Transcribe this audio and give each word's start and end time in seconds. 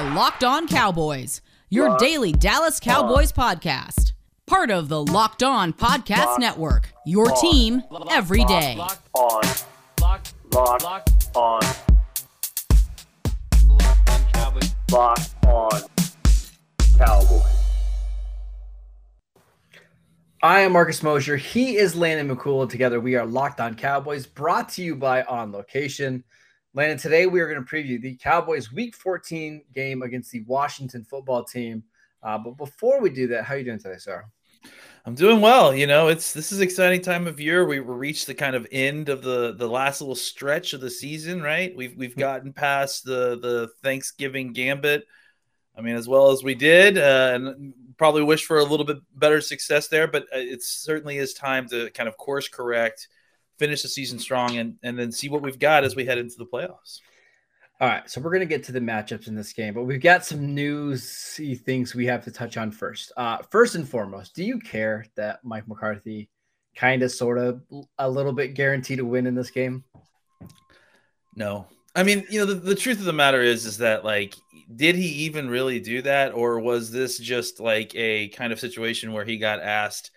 are 0.00 0.14
Locked 0.14 0.44
On 0.44 0.66
Cowboys, 0.66 1.42
your 1.68 1.94
daily 1.98 2.32
Dallas 2.32 2.80
Cowboys 2.80 3.32
podcast. 3.32 4.12
Part 4.46 4.70
of 4.70 4.88
the 4.88 5.04
Locked 5.04 5.42
On 5.42 5.74
Podcast 5.74 6.38
Network, 6.38 6.94
your 7.04 7.30
team 7.32 7.82
every 8.10 8.42
day. 8.44 8.76
Locked 8.78 9.08
on. 9.12 9.42
Locked. 10.00 10.34
Locked. 10.54 10.82
Locked 10.82 11.36
on. 11.36 11.60
Locked 13.68 14.10
on 14.10 14.24
Cowboys. 14.32 14.74
Locked 14.90 15.46
on. 15.46 15.80
Cowboys. 16.96 17.42
I 20.42 20.60
am 20.60 20.72
Marcus 20.72 21.02
Mosher. 21.02 21.36
He 21.36 21.76
is 21.76 21.94
Landon 21.94 22.34
McCool. 22.34 22.70
Together, 22.70 23.00
we 23.00 23.16
are 23.16 23.26
Locked 23.26 23.60
On 23.60 23.74
Cowboys, 23.74 24.24
brought 24.24 24.70
to 24.70 24.82
you 24.82 24.96
by 24.96 25.24
On 25.24 25.52
Location. 25.52 26.24
Landon, 26.72 26.98
today 26.98 27.26
we 27.26 27.40
are 27.40 27.52
going 27.52 27.64
to 27.64 27.68
preview 27.68 28.00
the 28.00 28.14
Cowboys 28.16 28.72
Week 28.72 28.94
14 28.94 29.62
game 29.74 30.02
against 30.02 30.30
the 30.30 30.42
Washington 30.42 31.02
football 31.02 31.42
team. 31.42 31.82
Uh, 32.22 32.38
but 32.38 32.56
before 32.56 33.00
we 33.00 33.10
do 33.10 33.26
that, 33.26 33.44
how 33.44 33.54
are 33.54 33.58
you 33.58 33.64
doing 33.64 33.80
today, 33.80 33.98
sir? 33.98 34.24
I'm 35.04 35.16
doing 35.16 35.40
well. 35.40 35.74
You 35.74 35.88
know, 35.88 36.08
it's 36.08 36.32
this 36.32 36.52
is 36.52 36.60
exciting 36.60 37.00
time 37.00 37.26
of 37.26 37.40
year. 37.40 37.66
We 37.66 37.80
reached 37.80 38.28
the 38.28 38.34
kind 38.34 38.54
of 38.54 38.68
end 38.70 39.08
of 39.08 39.22
the 39.22 39.54
the 39.54 39.66
last 39.66 40.00
little 40.00 40.14
stretch 40.14 40.72
of 40.72 40.80
the 40.80 40.90
season, 40.90 41.42
right? 41.42 41.74
We've 41.74 41.96
we've 41.96 42.16
gotten 42.16 42.52
past 42.52 43.04
the 43.04 43.38
the 43.40 43.70
Thanksgiving 43.82 44.52
gambit. 44.52 45.06
I 45.76 45.80
mean, 45.80 45.96
as 45.96 46.06
well 46.06 46.30
as 46.30 46.44
we 46.44 46.54
did, 46.54 46.98
uh, 46.98 47.32
and 47.34 47.74
probably 47.96 48.22
wish 48.22 48.44
for 48.44 48.58
a 48.58 48.64
little 48.64 48.86
bit 48.86 48.98
better 49.16 49.40
success 49.40 49.88
there. 49.88 50.06
But 50.06 50.24
uh, 50.24 50.38
it 50.38 50.62
certainly 50.62 51.18
is 51.18 51.34
time 51.34 51.66
to 51.70 51.90
kind 51.90 52.08
of 52.08 52.16
course 52.16 52.46
correct, 52.46 53.08
finish 53.60 53.82
the 53.82 53.88
season 53.88 54.18
strong, 54.18 54.56
and 54.56 54.76
and 54.82 54.98
then 54.98 55.12
see 55.12 55.28
what 55.28 55.42
we've 55.42 55.58
got 55.60 55.84
as 55.84 55.94
we 55.94 56.04
head 56.04 56.18
into 56.18 56.34
the 56.38 56.46
playoffs. 56.46 56.98
All 57.80 57.88
right, 57.88 58.10
so 58.10 58.20
we're 58.20 58.30
going 58.30 58.40
to 58.40 58.46
get 58.46 58.64
to 58.64 58.72
the 58.72 58.80
matchups 58.80 59.28
in 59.28 59.34
this 59.34 59.52
game, 59.54 59.72
but 59.72 59.84
we've 59.84 60.02
got 60.02 60.26
some 60.26 60.54
newsy 60.54 61.54
things 61.54 61.94
we 61.94 62.04
have 62.06 62.24
to 62.24 62.30
touch 62.30 62.58
on 62.58 62.70
first. 62.70 63.10
Uh, 63.16 63.38
first 63.50 63.74
and 63.74 63.88
foremost, 63.88 64.34
do 64.34 64.44
you 64.44 64.58
care 64.58 65.06
that 65.16 65.42
Mike 65.44 65.66
McCarthy 65.66 66.28
kind 66.76 67.02
of, 67.02 67.10
sort 67.10 67.38
of, 67.38 67.62
a 67.98 68.10
little 68.10 68.34
bit 68.34 68.52
guaranteed 68.54 68.98
to 68.98 69.06
win 69.06 69.26
in 69.26 69.34
this 69.34 69.50
game? 69.50 69.82
No, 71.34 71.68
I 71.96 72.02
mean, 72.02 72.26
you 72.28 72.40
know, 72.40 72.44
the, 72.44 72.54
the 72.54 72.74
truth 72.74 72.98
of 72.98 73.06
the 73.06 73.14
matter 73.14 73.40
is, 73.40 73.64
is 73.64 73.78
that 73.78 74.04
like, 74.04 74.34
did 74.76 74.94
he 74.94 75.08
even 75.24 75.48
really 75.48 75.80
do 75.80 76.02
that, 76.02 76.34
or 76.34 76.60
was 76.60 76.90
this 76.90 77.18
just 77.18 77.60
like 77.60 77.94
a 77.94 78.28
kind 78.28 78.52
of 78.52 78.60
situation 78.60 79.14
where 79.14 79.24
he 79.24 79.38
got 79.38 79.60
asked 79.60 80.10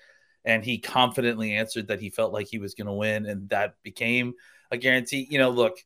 and 0.45 0.63
he 0.63 0.79
confidently 0.79 1.53
answered 1.53 1.87
that 1.87 1.99
he 1.99 2.09
felt 2.09 2.33
like 2.33 2.47
he 2.47 2.59
was 2.59 2.73
going 2.73 2.87
to 2.87 2.93
win, 2.93 3.25
and 3.25 3.49
that 3.49 3.75
became 3.83 4.33
a 4.71 4.77
guarantee? 4.77 5.27
You 5.29 5.39
know, 5.39 5.49
look, 5.49 5.77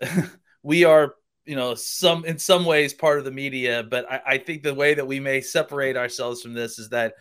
we 0.62 0.84
are, 0.84 1.14
you 1.44 1.56
know, 1.56 1.74
some 1.74 2.24
in 2.24 2.38
some 2.38 2.64
ways 2.64 2.94
part 2.94 3.18
of 3.18 3.24
the 3.24 3.30
media, 3.30 3.82
but 3.82 4.10
I, 4.10 4.22
I 4.26 4.38
think 4.38 4.62
the 4.62 4.74
way 4.74 4.94
that 4.94 5.06
we 5.06 5.20
may 5.20 5.40
separate 5.40 5.96
ourselves 5.96 6.42
from 6.42 6.54
this 6.54 6.78
is 6.78 6.90
that. 6.90 7.14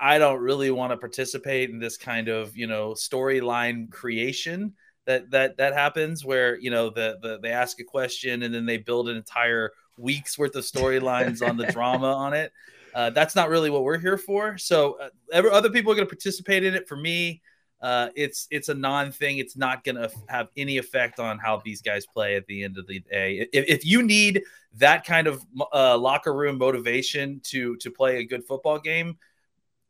I 0.00 0.16
don't 0.16 0.40
really 0.40 0.70
want 0.70 0.92
to 0.92 0.96
participate 0.96 1.68
in 1.68 1.78
this 1.78 1.98
kind 1.98 2.28
of, 2.28 2.56
you 2.56 2.66
know, 2.66 2.92
storyline 2.92 3.90
creation 3.90 4.72
that 5.06 5.30
that 5.30 5.56
that 5.56 5.72
happens 5.72 6.24
where 6.24 6.58
you 6.58 6.70
know 6.70 6.90
the, 6.90 7.18
the 7.22 7.38
they 7.40 7.50
ask 7.50 7.80
a 7.80 7.84
question 7.84 8.42
and 8.42 8.54
then 8.54 8.66
they 8.66 8.76
build 8.76 9.08
an 9.08 9.16
entire 9.16 9.72
week's 9.96 10.38
worth 10.38 10.54
of 10.56 10.64
storylines 10.64 11.46
on 11.46 11.56
the 11.56 11.66
drama 11.72 12.12
on 12.12 12.34
it 12.34 12.52
uh, 12.96 13.10
that's 13.10 13.36
not 13.36 13.48
really 13.48 13.70
what 13.70 13.84
we're 13.84 13.98
here 13.98 14.18
for. 14.18 14.58
So 14.58 14.98
uh, 15.32 15.48
other 15.52 15.70
people 15.70 15.92
are 15.92 15.94
going 15.94 16.08
to 16.08 16.12
participate 16.12 16.64
in 16.64 16.74
it. 16.74 16.88
For 16.88 16.96
me 16.96 17.42
uh, 17.80 18.08
it's 18.16 18.48
it's 18.50 18.68
a 18.68 18.74
non 18.74 19.12
thing. 19.12 19.38
It's 19.38 19.56
not 19.56 19.84
going 19.84 19.96
to 19.96 20.10
have 20.28 20.48
any 20.56 20.78
effect 20.78 21.20
on 21.20 21.38
how 21.38 21.60
these 21.64 21.82
guys 21.82 22.06
play 22.06 22.34
at 22.36 22.46
the 22.46 22.64
end 22.64 22.78
of 22.78 22.86
the 22.86 23.00
day. 23.00 23.46
If, 23.52 23.64
if 23.68 23.84
you 23.84 24.02
need 24.02 24.42
that 24.78 25.04
kind 25.04 25.26
of 25.26 25.44
uh, 25.72 25.96
locker 25.98 26.34
room 26.34 26.58
motivation 26.58 27.40
to 27.44 27.76
to 27.76 27.90
play 27.90 28.16
a 28.16 28.24
good 28.24 28.44
football 28.44 28.78
game 28.78 29.18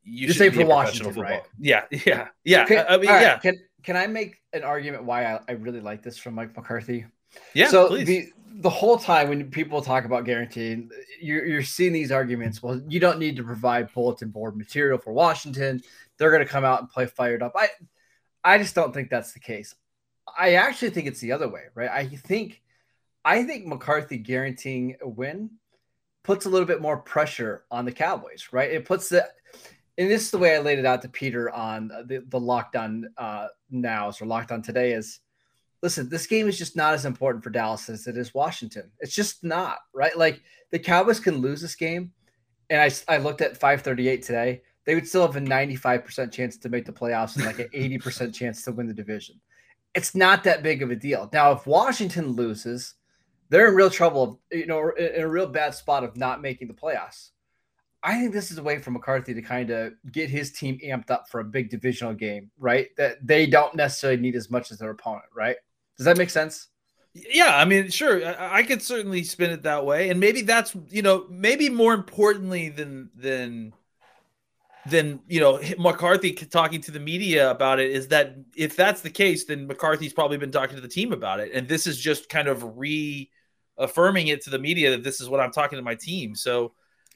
you 0.06 0.26
You're 0.26 0.34
should 0.34 0.54
for 0.54 0.64
Washington, 0.64 1.20
right? 1.20 1.42
yeah 1.58 1.84
yeah 2.06 2.28
yeah. 2.44 2.64
Can, 2.64 2.78
I, 2.78 2.94
I 2.94 2.96
mean 2.96 3.10
right, 3.10 3.22
yeah. 3.22 3.38
Can 3.38 3.58
can 3.82 3.96
I 3.96 4.06
make 4.06 4.40
an 4.52 4.62
argument 4.62 5.04
why 5.04 5.24
I, 5.24 5.40
I 5.48 5.52
really 5.52 5.80
like 5.80 6.02
this 6.02 6.16
from 6.16 6.34
Mike 6.34 6.56
McCarthy? 6.56 7.06
yeah 7.54 7.66
so 7.66 7.88
please. 7.88 8.06
the 8.06 8.32
the 8.54 8.70
whole 8.70 8.98
time 8.98 9.28
when 9.28 9.50
people 9.50 9.82
talk 9.82 10.04
about 10.04 10.24
guaranteeing, 10.24 10.90
you're, 11.20 11.44
you're 11.44 11.62
seeing 11.62 11.92
these 11.92 12.12
arguments. 12.12 12.62
Well, 12.62 12.80
you 12.88 13.00
don't 13.00 13.18
need 13.18 13.36
to 13.36 13.44
provide 13.44 13.92
bulletin 13.92 14.30
board 14.30 14.56
material 14.56 14.98
for 14.98 15.12
Washington. 15.12 15.82
They're 16.16 16.30
going 16.30 16.44
to 16.44 16.50
come 16.50 16.64
out 16.64 16.80
and 16.80 16.88
play 16.88 17.06
fired 17.06 17.42
up. 17.42 17.52
I 17.56 17.68
I 18.42 18.58
just 18.58 18.74
don't 18.74 18.94
think 18.94 19.10
that's 19.10 19.32
the 19.32 19.40
case. 19.40 19.74
I 20.38 20.54
actually 20.54 20.90
think 20.90 21.08
it's 21.08 21.20
the 21.20 21.32
other 21.32 21.48
way, 21.48 21.64
right? 21.74 21.90
I 21.90 22.06
think 22.06 22.62
I 23.24 23.42
think 23.42 23.66
McCarthy 23.66 24.18
guaranteeing 24.18 24.96
a 25.02 25.08
win 25.08 25.50
puts 26.22 26.46
a 26.46 26.48
little 26.48 26.66
bit 26.66 26.80
more 26.80 26.96
pressure 26.96 27.64
on 27.70 27.84
the 27.84 27.92
Cowboys, 27.92 28.48
right? 28.52 28.70
It 28.70 28.84
puts 28.84 29.08
the 29.08 29.28
and 29.98 30.10
this 30.10 30.22
is 30.22 30.30
the 30.30 30.38
way 30.38 30.54
I 30.54 30.60
laid 30.60 30.78
it 30.78 30.86
out 30.86 31.02
to 31.02 31.08
Peter 31.08 31.50
on 31.50 31.88
the, 31.88 32.22
the 32.28 32.40
lockdown 32.40 33.04
uh, 33.16 33.48
nows 33.70 34.20
or 34.20 34.26
lockdown 34.26 34.62
today 34.62 34.92
is 34.92 35.20
listen, 35.82 36.08
this 36.08 36.26
game 36.26 36.48
is 36.48 36.58
just 36.58 36.76
not 36.76 36.94
as 36.94 37.04
important 37.04 37.44
for 37.44 37.50
Dallas 37.50 37.88
as 37.88 38.06
it 38.06 38.16
is 38.16 38.34
Washington. 38.34 38.90
It's 39.00 39.14
just 39.14 39.44
not, 39.44 39.78
right? 39.94 40.16
Like 40.16 40.42
the 40.70 40.78
Cowboys 40.78 41.20
can 41.20 41.36
lose 41.36 41.60
this 41.60 41.74
game. 41.74 42.12
And 42.70 42.80
I, 42.80 43.14
I 43.14 43.18
looked 43.18 43.40
at 43.40 43.56
538 43.56 44.22
today. 44.22 44.62
They 44.84 44.94
would 44.94 45.06
still 45.06 45.26
have 45.26 45.36
a 45.36 45.40
95% 45.40 46.32
chance 46.32 46.56
to 46.58 46.68
make 46.68 46.84
the 46.84 46.92
playoffs 46.92 47.36
and 47.36 47.44
like 47.44 47.58
an 47.58 47.68
80% 47.74 48.34
chance 48.34 48.62
to 48.62 48.72
win 48.72 48.86
the 48.86 48.94
division. 48.94 49.40
It's 49.94 50.14
not 50.14 50.44
that 50.44 50.62
big 50.62 50.82
of 50.82 50.90
a 50.90 50.96
deal. 50.96 51.28
Now, 51.32 51.52
if 51.52 51.66
Washington 51.66 52.32
loses, 52.32 52.94
they're 53.48 53.68
in 53.68 53.74
real 53.74 53.90
trouble, 53.90 54.40
you 54.50 54.66
know, 54.66 54.90
in 54.90 55.22
a 55.22 55.28
real 55.28 55.46
bad 55.46 55.74
spot 55.74 56.04
of 56.04 56.16
not 56.16 56.42
making 56.42 56.68
the 56.68 56.74
playoffs. 56.74 57.30
I 58.02 58.20
think 58.20 58.32
this 58.32 58.50
is 58.50 58.58
a 58.58 58.62
way 58.62 58.78
for 58.78 58.90
McCarthy 58.90 59.34
to 59.34 59.42
kind 59.42 59.70
of 59.70 59.92
get 60.12 60.30
his 60.30 60.52
team 60.52 60.78
amped 60.84 61.10
up 61.10 61.28
for 61.28 61.40
a 61.40 61.44
big 61.44 61.70
divisional 61.70 62.14
game, 62.14 62.50
right? 62.58 62.88
That 62.96 63.26
they 63.26 63.46
don't 63.46 63.74
necessarily 63.74 64.20
need 64.20 64.36
as 64.36 64.50
much 64.50 64.70
as 64.70 64.78
their 64.78 64.90
opponent, 64.90 65.24
right? 65.34 65.56
Does 65.96 66.04
that 66.04 66.16
make 66.18 66.30
sense? 66.30 66.68
Yeah, 67.14 67.56
I 67.56 67.64
mean, 67.64 67.88
sure, 67.88 68.22
I, 68.26 68.58
I 68.58 68.62
could 68.62 68.82
certainly 68.82 69.24
spin 69.24 69.50
it 69.50 69.62
that 69.62 69.86
way, 69.86 70.10
and 70.10 70.20
maybe 70.20 70.42
that's 70.42 70.76
you 70.90 71.00
know 71.02 71.26
maybe 71.30 71.70
more 71.70 71.94
importantly 71.94 72.68
than 72.68 73.08
than 73.14 73.72
than 74.86 75.20
you 75.26 75.40
know 75.40 75.58
McCarthy 75.78 76.32
talking 76.32 76.80
to 76.82 76.90
the 76.90 77.00
media 77.00 77.50
about 77.50 77.80
it 77.80 77.90
is 77.90 78.08
that 78.08 78.36
if 78.54 78.76
that's 78.76 79.00
the 79.00 79.10
case, 79.10 79.46
then 79.46 79.66
McCarthy's 79.66 80.12
probably 80.12 80.36
been 80.36 80.50
talking 80.52 80.76
to 80.76 80.82
the 80.82 80.88
team 80.88 81.12
about 81.12 81.40
it, 81.40 81.52
and 81.54 81.66
this 81.66 81.86
is 81.86 81.98
just 81.98 82.28
kind 82.28 82.48
of 82.48 82.76
reaffirming 82.76 84.28
it 84.28 84.42
to 84.42 84.50
the 84.50 84.58
media 84.58 84.90
that 84.90 85.02
this 85.02 85.20
is 85.20 85.28
what 85.28 85.40
I'm 85.40 85.52
talking 85.52 85.76
to 85.78 85.82
my 85.82 85.94
team. 85.94 86.34
So 86.34 86.72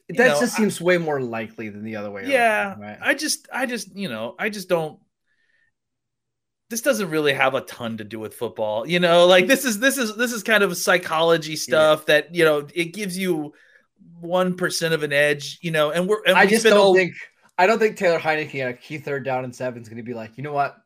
That 0.09 0.17
know, 0.17 0.39
just 0.39 0.55
I- 0.55 0.57
seems 0.57 0.81
way 0.81 0.97
more 0.97 1.21
likely 1.21 1.69
than 1.69 1.83
the 1.83 1.95
other 1.95 2.09
way. 2.11 2.23
yeah, 2.27 2.69
around, 2.71 2.81
right? 2.81 2.97
I 3.01 3.13
just, 3.13 3.47
I 3.53 3.65
just, 3.67 3.95
you 3.95 4.09
know, 4.09 4.35
I 4.39 4.49
just 4.49 4.67
don't. 4.67 4.99
This 6.71 6.81
doesn't 6.81 7.09
really 7.11 7.33
have 7.33 7.53
a 7.53 7.61
ton 7.61 7.97
to 7.97 8.03
do 8.03 8.19
with 8.19 8.33
football, 8.33 8.87
you 8.87 8.99
know. 8.99 9.27
Like 9.27 9.45
this 9.45 9.65
is 9.65 9.79
this 9.79 9.97
is 9.99 10.15
this 10.15 10.31
is 10.31 10.41
kind 10.41 10.63
of 10.63 10.75
psychology 10.75 11.55
stuff 11.55 12.07
that 12.07 12.33
you 12.33 12.43
know 12.45 12.65
it 12.73 12.93
gives 12.93 13.15
you 13.17 13.53
one 14.19 14.55
percent 14.55 14.93
of 14.93 15.03
an 15.03 15.13
edge, 15.13 15.59
you 15.61 15.69
know. 15.71 15.91
And 15.91 16.07
we're 16.07 16.23
and 16.25 16.35
I 16.37 16.45
we 16.45 16.49
just 16.51 16.63
don't 16.63 16.77
all- 16.77 16.95
think. 16.95 17.13
I 17.57 17.67
don't 17.67 17.77
think 17.77 17.97
Taylor 17.97 18.17
Heinicke 18.17 18.63
on 18.63 18.69
a 18.71 18.73
key 18.73 18.97
third 18.97 19.23
down 19.23 19.43
and 19.43 19.55
seven 19.55 19.81
is 19.83 19.87
going 19.89 19.97
to 19.97 20.03
be 20.03 20.15
like, 20.15 20.31
you 20.37 20.43
know 20.43 20.53
what? 20.53 20.77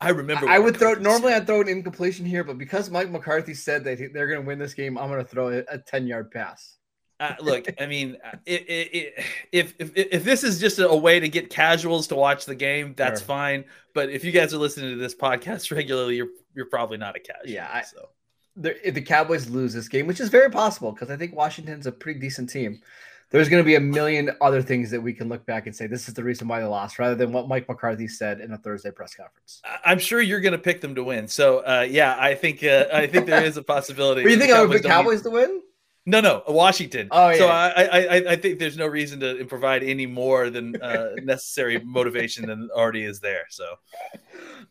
I 0.00 0.08
remember. 0.08 0.48
I, 0.48 0.56
I 0.56 0.58
would 0.58 0.76
throw 0.76 0.94
normally. 0.94 1.32
I'd 1.34 1.46
throw 1.46 1.60
an 1.60 1.68
incompletion 1.68 2.26
here, 2.26 2.42
but 2.42 2.58
because 2.58 2.90
Mike 2.90 3.10
McCarthy 3.10 3.54
said 3.54 3.84
that 3.84 3.98
he- 4.00 4.08
they're 4.08 4.26
going 4.26 4.40
to 4.40 4.46
win 4.46 4.58
this 4.58 4.74
game, 4.74 4.98
I'm 4.98 5.08
going 5.08 5.22
to 5.22 5.30
throw 5.30 5.50
a, 5.50 5.62
a 5.68 5.78
ten 5.78 6.06
yard 6.06 6.30
pass. 6.32 6.78
Uh, 7.18 7.34
look, 7.40 7.66
I 7.80 7.86
mean, 7.86 8.18
uh, 8.24 8.36
it, 8.44 8.62
it, 8.68 8.94
it, 8.94 9.24
if, 9.52 9.74
if 9.78 9.92
if 9.96 10.24
this 10.24 10.44
is 10.44 10.60
just 10.60 10.78
a, 10.78 10.94
way 10.94 11.18
to 11.18 11.28
get 11.30 11.48
casuals 11.48 12.08
to 12.08 12.14
watch 12.14 12.44
the 12.44 12.54
game, 12.54 12.92
that's 12.96 13.20
Sure. 13.20 13.26
fine. 13.26 13.64
But 13.94 14.10
if 14.10 14.22
you 14.22 14.32
guys 14.32 14.52
are 14.52 14.58
listening 14.58 14.90
to 14.90 14.96
this 14.96 15.14
podcast 15.14 15.70
regularly, 15.74 16.16
you're 16.16 16.28
you're 16.54 16.66
probably 16.66 16.98
not 16.98 17.16
a 17.16 17.20
casual. 17.20 17.48
Yeah, 17.50 17.68
I- 17.72 17.82
so. 17.82 18.10
The, 18.58 18.88
if 18.88 18.94
the 18.94 19.02
Cowboys 19.02 19.50
lose 19.50 19.74
this 19.74 19.86
game, 19.86 20.06
which 20.06 20.18
is 20.18 20.30
very 20.30 20.50
possible 20.50 20.90
because 20.90 21.10
I 21.10 21.16
think 21.18 21.34
Washington's 21.36 21.86
a 21.86 21.92
pretty 21.92 22.20
decent 22.20 22.48
team. 22.48 22.80
There's 23.30 23.50
going 23.50 23.62
to 23.62 23.66
be 23.66 23.74
a 23.74 23.80
million 23.80 24.30
other 24.40 24.62
things 24.62 24.90
that 24.92 25.00
we 25.02 25.12
can 25.12 25.28
look 25.28 25.44
back 25.44 25.66
and 25.66 25.76
say 25.76 25.86
this 25.86 26.08
is 26.08 26.14
the 26.14 26.24
reason 26.24 26.48
why 26.48 26.60
they 26.60 26.66
lost, 26.66 26.98
rather 26.98 27.14
than 27.14 27.32
what 27.32 27.48
Mike 27.48 27.68
McCarthy 27.68 28.08
said 28.08 28.40
in 28.40 28.52
a 28.52 28.56
Thursday 28.56 28.90
press 28.92 29.14
conference. 29.14 29.60
I'm 29.84 29.98
sure 29.98 30.22
you're 30.22 30.40
going 30.40 30.52
to 30.52 30.58
pick 30.58 30.80
them 30.80 30.94
to 30.94 31.04
win. 31.04 31.28
So 31.28 31.58
uh, 31.58 31.86
yeah, 31.88 32.16
I 32.18 32.34
think 32.34 32.64
uh, 32.64 32.86
I 32.92 33.06
think 33.06 33.26
there 33.26 33.44
is 33.44 33.56
a 33.58 33.62
possibility. 33.62 34.22
But 34.24 34.30
you 34.32 34.38
think 34.38 34.52
I 34.52 34.64
would 34.64 34.70
pick 34.70 34.84
Cowboys 34.84 35.22
to 35.22 35.30
win? 35.30 35.60
No, 36.08 36.20
no, 36.20 36.42
Washington. 36.46 37.08
Oh, 37.10 37.32
So 37.34 37.46
yeah. 37.46 37.52
I, 37.76 37.82
I, 37.84 37.98
I- 38.16 38.32
I 38.32 38.36
think 38.36 38.58
there's 38.60 38.76
no 38.76 38.86
reason 38.86 39.18
to 39.20 39.44
provide 39.46 39.82
any 39.82 40.06
more 40.06 40.50
than 40.50 40.80
uh, 40.80 41.10
necessary 41.22 41.80
motivation 41.80 42.46
than 42.46 42.70
already 42.72 43.02
is 43.04 43.18
there. 43.20 43.44
So 43.50 43.64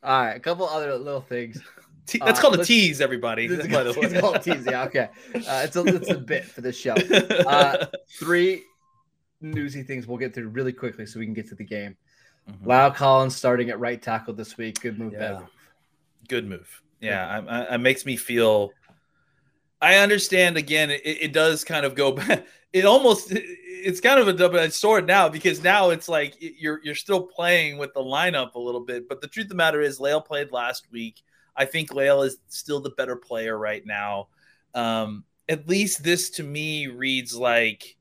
All 0.02 0.22
right, 0.24 0.34
a 0.36 0.40
couple 0.40 0.68
other 0.68 0.96
little 0.98 1.22
things. 1.22 1.62
Te- 2.08 2.20
that's 2.20 2.40
Uh, 2.40 2.42
called 2.42 2.60
a 2.60 2.64
tease, 2.64 3.02
everybody. 3.02 3.46
It's, 3.48 3.68
by 3.68 3.84
the 3.84 3.90
it's 4.00 4.20
called 4.22 4.42
tease, 4.44 4.66
yeah, 4.66 4.84
okay. 4.86 5.10
Uh, 5.36 5.62
it's 5.66 5.76
a 5.76 5.84
it's 5.86 6.10
a 6.10 6.18
bit 6.20 6.46
for 6.46 6.62
this 6.62 6.78
show. 6.78 6.96
Uh, 7.46 7.86
three 8.20 8.64
newsy 9.42 9.84
things 9.84 10.08
we'll 10.08 10.18
get 10.18 10.34
through 10.34 10.48
really 10.50 10.72
quickly 10.74 11.06
so 11.06 11.20
we 11.20 11.26
can 11.26 11.34
get 11.34 11.50
to 11.50 11.56
the 11.56 11.64
game. 11.66 11.98
Mhm. 12.50 12.66
La'el 12.66 12.96
Collins 12.96 13.36
starting 13.36 13.70
at 13.72 13.80
right 13.80 14.02
tackle 14.02 14.34
this 14.34 14.56
week. 14.58 14.80
Good 14.82 14.98
move, 14.98 15.14
Yeah. 15.14 15.34
move. 15.40 15.50
Good 16.30 16.48
move. 16.48 16.82
Yeah, 17.02 17.42
I, 17.48 17.60
I, 17.66 17.76
it 17.76 17.80
makes 17.80 18.06
me 18.06 18.16
feel. 18.16 18.72
I 19.86 19.98
understand. 19.98 20.58
Again, 20.58 20.90
it, 20.90 21.02
it 21.04 21.32
does 21.32 21.64
kind 21.64 21.86
of 21.86 21.94
go 21.94 22.12
back. 22.14 22.48
It 22.74 22.86
almost 22.86 23.32
it's 23.32 24.02
kind 24.02 24.20
of 24.20 24.28
a 24.28 24.34
double-edged 24.34 24.74
sword 24.74 25.06
now 25.06 25.30
because 25.30 25.64
now 25.64 25.92
it's 25.92 26.10
like 26.10 26.36
you're 26.40 26.82
you're 26.84 26.96
still 26.96 27.22
playing 27.22 27.78
with 27.78 27.94
the 27.94 28.02
lineup 28.02 28.56
a 28.56 28.60
little 28.60 28.82
bit. 28.82 29.08
But 29.08 29.22
the 29.22 29.28
truth 29.28 29.46
of 29.46 29.50
the 29.50 29.56
matter 29.56 29.82
is, 29.82 30.00
La'el 30.00 30.26
played 30.26 30.52
last 30.52 30.88
week. 30.92 31.22
I 31.56 31.66
think 31.66 31.92
La'el 31.92 32.26
is 32.26 32.38
still 32.48 32.82
the 32.82 32.90
better 32.90 33.16
player 33.16 33.56
right 33.58 33.86
now. 33.86 34.30
Um, 34.74 35.24
at 35.48 35.70
least 35.70 36.04
this 36.04 36.32
to 36.32 36.44
me 36.44 36.88
reads 36.88 37.36
like 37.36 37.96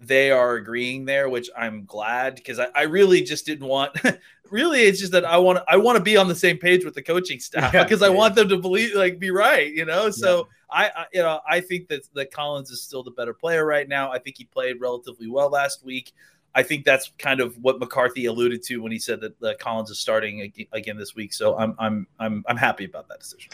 they 0.00 0.30
are 0.30 0.54
agreeing 0.54 1.04
there, 1.04 1.28
which 1.28 1.50
I'm 1.56 1.84
glad 1.84 2.36
because 2.36 2.58
I, 2.58 2.68
I, 2.74 2.82
really 2.82 3.22
just 3.22 3.46
didn't 3.46 3.66
want. 3.66 3.98
really, 4.50 4.82
it's 4.82 5.00
just 5.00 5.12
that 5.12 5.24
I 5.24 5.36
want 5.38 5.58
I 5.68 5.76
want 5.76 5.98
to 5.98 6.02
be 6.02 6.16
on 6.16 6.28
the 6.28 6.34
same 6.34 6.56
page 6.56 6.84
with 6.84 6.94
the 6.94 7.02
coaching 7.02 7.40
staff 7.40 7.74
yeah, 7.74 7.82
because 7.82 8.02
I 8.02 8.08
want 8.08 8.34
them 8.36 8.48
to 8.48 8.58
believe 8.58 8.94
like 8.94 9.18
be 9.18 9.30
right, 9.30 9.72
you 9.72 9.84
know. 9.84 10.10
So 10.10 10.36
yeah. 10.36 10.44
I, 10.70 10.84
I, 11.00 11.06
you 11.12 11.22
know 11.22 11.40
I 11.48 11.60
think 11.60 11.88
that 11.88 12.02
that 12.14 12.32
Collins 12.32 12.70
is 12.70 12.82
still 12.82 13.02
the 13.02 13.10
better 13.10 13.34
player 13.34 13.64
right 13.64 13.88
now. 13.88 14.12
I 14.12 14.18
think 14.18 14.36
he 14.38 14.44
played 14.44 14.80
relatively 14.80 15.28
well 15.28 15.50
last 15.50 15.84
week. 15.84 16.12
I 16.54 16.62
think 16.62 16.84
that's 16.84 17.12
kind 17.18 17.40
of 17.40 17.56
what 17.58 17.78
McCarthy 17.78 18.26
alluded 18.26 18.62
to 18.64 18.78
when 18.78 18.90
he 18.90 18.98
said 18.98 19.20
that, 19.20 19.38
that 19.40 19.58
Collins 19.58 19.90
is 19.90 19.98
starting 19.98 20.52
again 20.72 20.96
this 20.96 21.14
week. 21.14 21.32
So 21.32 21.58
I'm 21.58 21.74
I'm 21.78 22.06
I'm 22.20 22.44
I'm 22.48 22.56
happy 22.56 22.84
about 22.84 23.08
that 23.08 23.18
decision. 23.18 23.50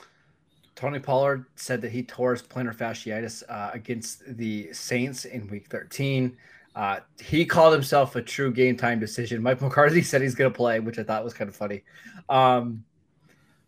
Tony 0.74 0.98
Pollard 0.98 1.46
said 1.56 1.80
that 1.82 1.92
he 1.92 2.02
tore 2.02 2.32
his 2.32 2.42
plantar 2.42 2.74
fasciitis 2.74 3.42
uh, 3.48 3.70
against 3.72 4.22
the 4.36 4.72
Saints 4.72 5.24
in 5.24 5.48
Week 5.48 5.66
13. 5.68 6.36
Uh, 6.74 7.00
he 7.22 7.44
called 7.44 7.72
himself 7.72 8.16
a 8.16 8.22
true 8.22 8.52
game 8.52 8.76
time 8.76 8.98
decision. 8.98 9.42
Mike 9.42 9.60
McCarthy 9.60 10.02
said 10.02 10.20
he's 10.20 10.34
going 10.34 10.52
to 10.52 10.56
play, 10.56 10.80
which 10.80 10.98
I 10.98 11.04
thought 11.04 11.22
was 11.22 11.32
kind 11.32 11.48
of 11.48 11.54
funny. 11.54 11.82
Um, 12.28 12.84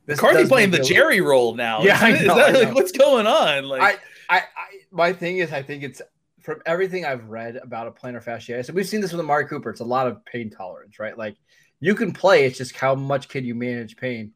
McCarthy 0.07 0.47
playing 0.47 0.71
the 0.71 0.81
Jerry 0.81 1.21
role 1.21 1.55
now. 1.55 1.83
Yeah, 1.83 2.07
is, 2.09 2.27
know, 2.27 2.35
that 2.35 2.55
like 2.55 2.75
what's 2.75 2.93
going 2.93 3.27
on? 3.27 3.65
Like, 3.65 3.83
I, 4.29 4.37
I, 4.37 4.39
I, 4.39 4.67
my 4.91 5.13
thing 5.13 5.39
is, 5.39 5.53
I 5.53 5.63
think 5.63 5.85
it's 5.85 6.03
from 6.41 6.61
everything 6.67 7.05
I've 7.05 7.29
read 7.29 7.57
about 7.57 7.87
a 7.87 7.91
plantar 7.91 8.23
fasciitis, 8.23 8.69
and 8.69 8.77
we've 8.77 8.89
seen 8.89 9.01
this 9.01 9.13
with 9.13 9.21
Amari 9.21 9.47
Cooper. 9.47 9.71
It's 9.71 9.81
a 9.81 9.85
lot 9.85 10.07
of 10.07 10.25
pain 10.25 10.51
tolerance, 10.51 10.99
right? 10.99 11.17
Like, 11.17 11.37
you 11.81 11.95
can 11.95 12.13
play. 12.13 12.45
It's 12.45 12.59
just 12.59 12.75
how 12.75 12.95
much 12.95 13.29
can 13.29 13.45
you 13.45 13.55
manage 13.55 13.97
pain 13.97 14.33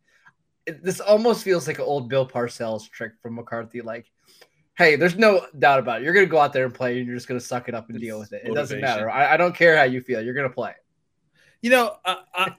it, 0.70 0.84
this 0.84 1.00
almost 1.00 1.44
feels 1.44 1.66
like 1.66 1.78
an 1.78 1.84
old 1.84 2.08
Bill 2.08 2.26
Parcells 2.26 2.88
trick 2.88 3.12
from 3.20 3.34
McCarthy. 3.34 3.80
Like, 3.80 4.10
hey, 4.76 4.96
there's 4.96 5.16
no 5.16 5.46
doubt 5.58 5.78
about 5.78 6.00
it. 6.00 6.04
You're 6.04 6.14
going 6.14 6.26
to 6.26 6.30
go 6.30 6.38
out 6.38 6.52
there 6.52 6.64
and 6.64 6.74
play, 6.74 6.98
and 6.98 7.06
you're 7.06 7.16
just 7.16 7.28
going 7.28 7.40
to 7.40 7.44
suck 7.44 7.68
it 7.68 7.74
up 7.74 7.88
and 7.88 7.96
it's 7.96 8.04
deal 8.04 8.18
with 8.18 8.32
it. 8.32 8.42
It 8.44 8.54
doesn't 8.54 8.80
matter. 8.80 9.10
I, 9.10 9.34
I, 9.34 9.36
don't 9.36 9.54
care 9.54 9.76
how 9.76 9.82
you 9.82 10.00
feel. 10.00 10.22
You're 10.22 10.34
going 10.34 10.48
to 10.48 10.54
play. 10.54 10.74
You 11.60 11.70
know, 11.70 11.96
uh, 12.04 12.16
I, 12.34 12.54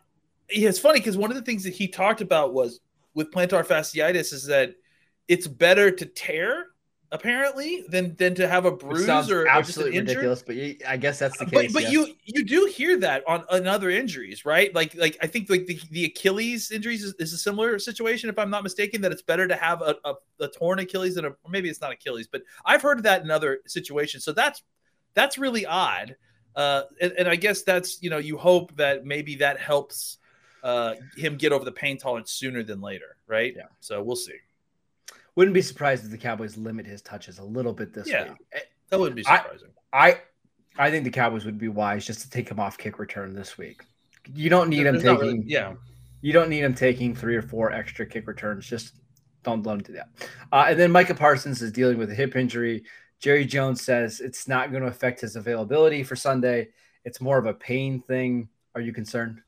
yeah, 0.50 0.69
it's 0.69 0.80
funny 0.80 1.00
because 1.00 1.18
one 1.18 1.31
of 1.31 1.38
the 1.38 1.44
things 1.44 1.63
that 1.63 1.74
he 1.74 1.88
talked 1.88 2.22
about 2.22 2.54
was 2.54 2.81
with 3.13 3.31
plantar 3.31 3.66
fasciitis 3.66 4.34
is 4.34 4.46
that 4.48 4.75
it's 5.28 5.48
better 5.48 5.90
to 5.90 6.06
tear 6.06 6.68
apparently 7.12 7.84
than 7.90 8.16
than 8.16 8.34
to 8.36 8.48
have 8.48 8.66
a 8.66 8.72
bruise 8.72 9.30
or 9.30 9.48
absolutely 9.48 9.98
or 9.98 10.02
ridiculous. 10.02 10.42
But 10.42 10.56
you, 10.56 10.78
I 10.88 10.98
guess 10.98 11.19
that's 11.19 11.38
the 11.38 11.46
case. 11.46 11.74
But, 11.74 11.84
but 11.84 11.92
you 11.92 12.16
you 12.25 12.46
do 12.46 12.66
hear 12.66 12.98
that 13.00 13.28
on, 13.28 13.44
on 13.50 13.68
other 13.68 13.90
injuries, 13.90 14.46
right? 14.46 14.74
Like 14.74 14.96
like 14.96 15.18
I 15.22 15.28
think 15.28 15.50
like 15.50 15.66
the, 15.66 15.80
the 15.92 16.06
Achilles 16.06 16.72
injuries 16.72 17.04
is, 17.04 17.13
is, 17.19 17.34
a 17.34 17.38
similar 17.38 17.80
situation, 17.80 18.30
if 18.30 18.40
I'm 18.40 18.50
not 18.50 18.63
mistaken. 18.63 19.02
That 19.02 19.12
it's 19.12 19.22
better 19.22 19.48
to 19.48 19.56
have 19.56 19.81
a, 19.81 19.96
a, 20.06 20.13
a 20.40 20.48
torn 20.48 20.80
Achilles 20.80 21.16
than 21.16 21.25
a 21.25 21.30
or 21.30 21.50
maybe 21.50 21.69
it's 21.69 21.81
not 21.81 21.92
Achilles, 21.92 22.28
but 22.28 22.44
I've 22.66 22.81
heard 22.81 23.04
that 23.04 23.24
in 23.24 23.31
other 23.31 23.60
situations. 23.68 24.24
So 24.24 24.31
that's 24.31 24.63
that's 25.13 25.38
really 25.38 25.66
odd. 25.66 26.16
Uh, 26.56 26.84
and, 27.00 27.13
and 27.13 27.28
I 27.28 27.36
guess 27.36 27.63
that's 27.63 28.02
you 28.02 28.10
know 28.10 28.18
you 28.18 28.38
hope 28.38 28.75
that 28.78 29.06
maybe 29.06 29.36
that 29.36 29.60
helps 29.60 30.18
uh, 30.63 30.96
him 31.16 31.38
get 31.38 31.52
over 31.52 31.66
the 31.66 31.72
pain 31.72 31.98
tolerance 31.98 32.31
sooner 32.31 32.63
than 32.63 32.81
later, 32.81 33.18
right? 33.28 33.54
Yeah. 33.56 33.68
So 33.80 34.02
we'll 34.02 34.16
see. 34.16 34.38
Wouldn't 35.36 35.54
be 35.54 35.62
surprised 35.62 36.04
if 36.06 36.12
the 36.12 36.18
Cowboys 36.18 36.57
limit 36.57 36.86
his 36.86 37.01
touches 37.01 37.39
a 37.39 37.44
little 37.44 37.74
bit 37.74 37.94
this 37.94 38.07
yeah, 38.07 38.30
week. 38.30 38.38
That 38.89 39.00
wouldn't 39.00 39.16
be 39.16 39.24
surprising. 39.24 39.69
I, 39.94 40.12
I, 40.78 40.88
I 40.88 40.92
think 40.92 41.06
the 41.06 41.12
Cowboys 41.12 41.45
would 41.45 41.57
be 41.57 41.69
wise 41.69 42.06
just 42.06 42.22
to 42.22 42.30
take 42.30 42.50
him 42.50 42.60
off 42.60 42.78
kick 42.78 43.00
return 43.00 43.33
this 43.33 43.57
week. 43.57 43.83
You 44.33 44.50
don't 44.50 44.69
need 44.69 44.86
him 44.86 44.95
taking 45.00 45.18
really, 45.18 45.44
yeah. 45.45 45.74
You 46.22 46.33
don't 46.33 46.50
need 46.50 46.63
him 46.63 46.75
taking 46.75 47.16
three 47.16 47.36
or 47.36 47.42
four 47.42 47.72
extra 47.72 48.06
kick 48.06 48.28
returns. 48.28 48.68
Just 48.68 48.95
don't 49.44 49.66
let 49.66 49.74
him 49.74 49.80
do 49.80 49.94
that. 49.94 50.10
Uh, 50.51 50.66
and 50.69 50.80
then 50.80 50.92
Micah 50.92 51.16
Parsons 51.16 51.62
is 51.62 51.72
dealing 51.72 51.98
with 51.98 52.12
a 52.12 52.16
hip 52.16 52.36
injury. 52.36 52.84
Jerry 53.19 53.45
Jones 53.45 53.81
says 53.81 54.19
it's 54.19 54.48
not 54.48 54.72
going 54.72 54.84
to 54.84 54.89
affect 54.89 55.22
his 55.22 55.36
availability 55.36 56.04
for 56.04 56.16
Sunday. 56.16 56.69
It's 57.06 57.22
more 57.22 57.38
of 57.38 57.45
a 57.45 57.54
pain 57.54 58.01
thing. 58.01 58.50
Are 58.75 58.81
you 58.81 58.94
concerned? 58.94 59.42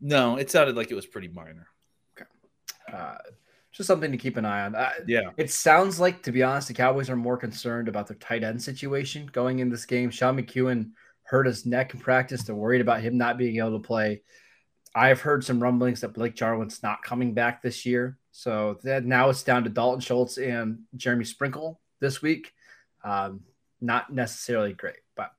No, 0.00 0.36
it 0.36 0.50
sounded 0.50 0.76
like 0.76 0.90
it 0.90 0.94
was 0.94 1.06
pretty 1.06 1.28
minor. 1.28 1.66
Okay. 2.16 2.28
Uh, 2.92 3.16
just 3.72 3.86
something 3.86 4.12
to 4.12 4.18
keep 4.18 4.36
an 4.36 4.44
eye 4.44 4.64
on. 4.64 4.74
Uh, 4.74 4.90
yeah. 5.06 5.30
It 5.36 5.50
sounds 5.50 6.00
like, 6.00 6.22
to 6.22 6.32
be 6.32 6.42
honest, 6.42 6.68
the 6.68 6.74
Cowboys 6.74 7.10
are 7.10 7.16
more 7.16 7.36
concerned 7.36 7.88
about 7.88 8.06
their 8.06 8.16
tight 8.16 8.42
end 8.42 8.62
situation 8.62 9.28
going 9.32 9.58
in 9.58 9.68
this 9.68 9.86
game. 9.86 10.10
Sean 10.10 10.36
McKeon 10.36 10.90
hurt 11.22 11.46
his 11.46 11.66
neck 11.66 11.94
in 11.94 12.00
practice. 12.00 12.42
They're 12.42 12.54
worried 12.54 12.80
about 12.80 13.00
him 13.00 13.18
not 13.18 13.38
being 13.38 13.58
able 13.58 13.78
to 13.78 13.86
play. 13.86 14.22
I've 14.94 15.20
heard 15.20 15.44
some 15.44 15.62
rumblings 15.62 16.00
that 16.00 16.14
Blake 16.14 16.34
Jarwin's 16.34 16.82
not 16.82 17.02
coming 17.02 17.34
back 17.34 17.62
this 17.62 17.84
year. 17.84 18.18
So 18.32 18.78
that 18.84 19.04
now 19.04 19.30
it's 19.30 19.42
down 19.42 19.64
to 19.64 19.70
Dalton 19.70 20.00
Schultz 20.00 20.38
and 20.38 20.80
Jeremy 20.96 21.24
Sprinkle 21.24 21.80
this 22.00 22.22
week. 22.22 22.52
Um, 23.02 23.40
not 23.80 24.12
necessarily 24.12 24.72
great, 24.72 25.00
but 25.16 25.32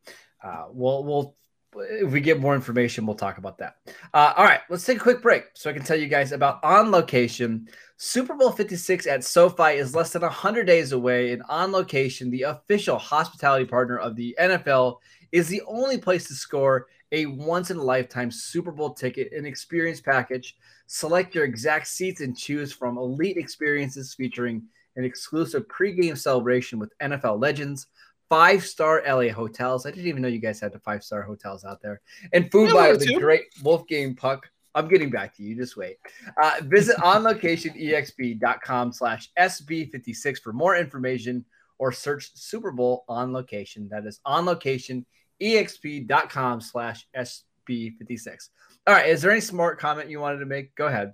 uh, 0.44 0.66
we'll 0.70 1.04
we'll 1.04 1.36
if 1.76 2.12
we 2.12 2.22
get 2.22 2.40
more 2.40 2.56
information, 2.56 3.06
we'll 3.06 3.16
talk 3.16 3.38
about 3.38 3.58
that. 3.60 3.78
Uh, 4.14 4.34
all 4.36 4.44
right, 4.44 4.62
let's 4.70 4.86
take 4.86 4.98
a 4.98 5.02
quick 5.02 5.22
break 5.22 5.46
so 5.54 5.70
I 5.70 5.74
can 5.74 5.84
tell 5.84 5.98
you 5.98 6.08
guys 6.08 6.32
about 6.32 6.64
On 6.64 6.92
Location. 6.92 7.68
Super 7.98 8.34
Bowl 8.34 8.52
56 8.52 9.08
at 9.08 9.24
SoFi 9.24 9.74
is 9.74 9.94
less 9.94 10.14
than 10.14 10.22
100 10.22 10.66
days 10.66 10.92
away, 10.92 11.32
and 11.32 11.44
On 11.50 11.72
Location, 11.72 12.32
the 12.32 12.44
official 12.44 12.98
hospitality 12.98 13.66
partner 13.66 13.98
of 13.98 14.16
the 14.16 14.36
NFL, 14.40 14.98
is 15.32 15.48
the 15.48 15.62
only 15.68 15.98
place 15.98 16.28
to 16.28 16.34
score 16.34 16.88
a 17.12 17.26
once 17.26 17.72
in 17.72 17.78
a 17.78 17.84
lifetime 17.84 18.32
Super 18.32 18.72
Bowl 18.72 18.94
ticket 18.94 19.32
and 19.34 19.46
experience 19.46 20.00
package. 20.02 20.58
Select 20.88 21.36
your 21.36 21.46
exact 21.46 21.88
seats 21.88 22.22
and 22.22 22.38
choose 22.38 22.72
from 22.72 22.98
elite 22.98 23.38
experiences 23.38 24.14
featuring 24.14 24.64
an 24.96 25.04
exclusive 25.04 25.68
pregame 25.68 26.18
celebration 26.18 26.80
with 26.80 26.98
NFL 27.00 27.40
legends 27.40 27.88
five 28.30 28.66
star 28.66 29.04
LA 29.08 29.30
hotels. 29.30 29.86
I 29.86 29.92
didn't 29.92 30.08
even 30.08 30.22
know 30.22 30.28
you 30.28 30.40
guys 30.40 30.60
had 30.60 30.74
the 30.74 30.80
five 30.80 31.02
star 31.04 31.22
hotels 31.24 31.64
out 31.66 31.82
there. 31.82 32.02
And 32.32 32.52
food 32.52 32.72
by 32.74 32.94
the 32.94 33.16
great 33.16 33.46
Wolfgang 33.64 34.16
Puck. 34.16 34.48
I'm 34.76 34.88
getting 34.88 35.10
back 35.10 35.36
to 35.38 35.44
you. 35.44 35.56
Just 35.56 35.76
wait. 35.76 35.98
Uh, 36.42 36.58
visit 36.64 36.96
onlocationexp.com 36.98 38.94
slash 38.94 39.32
SB56 39.38 40.42
for 40.42 40.54
more 40.54 40.76
information 40.76 41.44
or 41.80 41.92
search 41.92 42.30
Super 42.36 42.72
Bowl 42.72 43.04
on 43.10 43.34
location. 43.34 43.90
That 43.90 44.06
is 44.06 44.20
onlocationexp.com 44.28 46.62
slash 46.62 47.08
SB56. 47.18 48.50
All 48.86 48.94
right. 48.94 49.10
Is 49.10 49.24
there 49.24 49.32
any 49.32 49.42
smart 49.42 49.80
comment 49.80 50.10
you 50.10 50.20
wanted 50.20 50.38
to 50.40 50.46
make? 50.46 50.76
Go 50.76 50.88
ahead. 50.88 51.14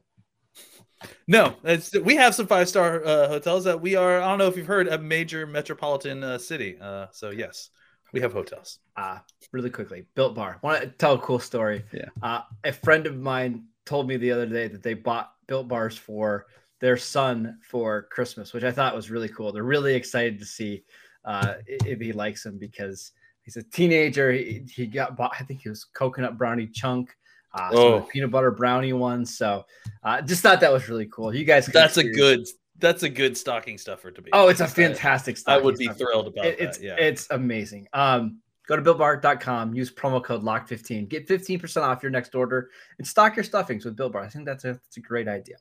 No, 1.28 1.56
we 2.04 2.16
have 2.16 2.36
some 2.36 2.48
five 2.48 2.70
star 2.70 3.04
uh, 3.06 3.28
hotels 3.28 3.64
that 3.64 3.82
we 3.82 3.96
are. 3.96 4.22
I 4.22 4.30
don't 4.30 4.38
know 4.38 4.48
if 4.48 4.58
you've 4.58 4.68
heard 4.68 4.88
a 4.88 4.98
major 4.98 5.46
metropolitan 5.48 6.24
uh, 6.24 6.38
city. 6.38 6.78
Uh, 6.80 7.08
so 7.12 7.32
yes, 7.32 7.70
we 8.14 8.22
have 8.22 8.34
hotels. 8.34 8.80
Uh 8.96 9.20
really 9.52 9.70
quickly, 9.70 10.06
Built 10.16 10.36
Bar. 10.36 10.60
Want 10.62 10.82
to 10.82 10.88
tell 10.88 11.14
a 11.14 11.20
cool 11.20 11.40
story? 11.40 11.84
Yeah. 11.94 12.10
Uh, 12.22 12.42
a 12.64 12.74
friend 12.74 13.08
of 13.08 13.18
mine 13.18 13.66
told 13.86 14.08
me 14.08 14.18
the 14.18 14.32
other 14.32 14.46
day 14.46 14.68
that 14.68 14.84
they 14.84 14.94
bought 14.94 15.32
Built 15.48 15.68
Bars 15.68 15.98
for 15.98 16.46
their 16.82 16.98
son 16.98 17.58
for 17.64 18.04
Christmas, 18.12 18.54
which 18.54 18.64
I 18.64 18.72
thought 18.72 18.96
was 18.96 19.10
really 19.10 19.30
cool. 19.30 19.52
They're 19.52 19.64
really 19.64 19.96
excited 19.96 20.40
to 20.40 20.46
see 20.46 20.84
uh, 21.24 21.56
if 21.66 22.00
he 22.00 22.12
likes 22.12 22.44
them 22.44 22.58
because 22.58 23.12
he's 23.44 23.56
a 23.56 23.64
teenager. 23.64 24.32
He, 24.32 24.64
he 24.70 24.88
got 24.88 25.16
bought. 25.16 25.36
I 25.40 25.44
think 25.44 25.62
he 25.62 25.70
was 25.70 25.86
coconut 25.86 26.38
brownie 26.38 26.68
chunk 26.68 27.16
uh, 27.56 27.70
oh. 27.74 28.02
peanut 28.02 28.32
butter 28.32 28.52
brownie 28.52 28.94
ones. 28.94 29.38
So 29.38 29.66
uh, 30.04 30.22
just 30.22 30.42
thought 30.42 30.60
that 30.60 30.72
was 30.72 30.90
really 30.90 31.08
cool. 31.08 31.34
You 31.34 31.46
guys, 31.46 31.66
that's 31.68 31.98
experience. 31.98 32.18
a 32.18 32.20
good. 32.20 32.48
That's 32.78 33.04
a 33.04 33.10
good 33.10 33.38
stocking 33.38 33.78
stuffer 33.78 34.12
to 34.12 34.22
be. 34.22 34.32
Oh, 34.34 34.50
it's 34.50 34.60
a 34.60 34.68
fantastic. 34.68 35.38
Stuff. 35.38 35.54
I 35.54 35.64
would 35.64 35.78
be 35.78 35.86
stuffer. 35.86 36.00
thrilled 36.00 36.28
about 36.28 36.46
it, 36.46 36.60
it's. 36.60 36.82
Yeah, 36.82 36.96
it's 36.98 37.28
amazing. 37.32 37.88
Um, 37.94 38.40
go 38.68 38.76
to 38.76 38.82
builtbar.com, 38.82 39.74
use 39.74 39.92
promo 39.92 40.24
code 40.24 40.44
LOCK15, 40.44 41.08
get 41.08 41.28
15% 41.28 41.82
off 41.82 42.04
your 42.04 42.10
next 42.10 42.36
order, 42.36 42.70
and 42.98 43.08
stock 43.08 43.36
your 43.36 43.44
stuffings 43.44 43.86
with 43.86 43.96
Built 43.96 44.14
Bar. 44.14 44.24
I 44.24 44.28
think 44.28 44.46
that's 44.46 44.66
a, 44.66 44.74
that's 44.74 44.98
a 44.98 45.02
great 45.02 45.28
idea. 45.28 45.56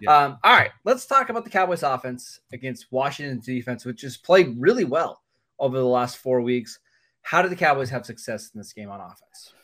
Yeah. 0.00 0.16
Um, 0.16 0.38
all 0.44 0.52
right, 0.52 0.70
let's 0.84 1.06
talk 1.06 1.30
about 1.30 1.44
the 1.44 1.50
Cowboys 1.50 1.82
offense 1.82 2.40
against 2.52 2.86
Washington's 2.90 3.46
defense, 3.46 3.84
which 3.84 4.02
has 4.02 4.16
played 4.16 4.54
really 4.58 4.84
well 4.84 5.22
over 5.58 5.78
the 5.78 5.84
last 5.84 6.18
four 6.18 6.40
weeks. 6.42 6.78
How 7.22 7.42
did 7.42 7.50
the 7.50 7.56
Cowboys 7.56 7.90
have 7.90 8.04
success 8.04 8.50
in 8.54 8.58
this 8.58 8.72
game 8.72 8.90
on 8.90 9.00
offense? 9.00 9.54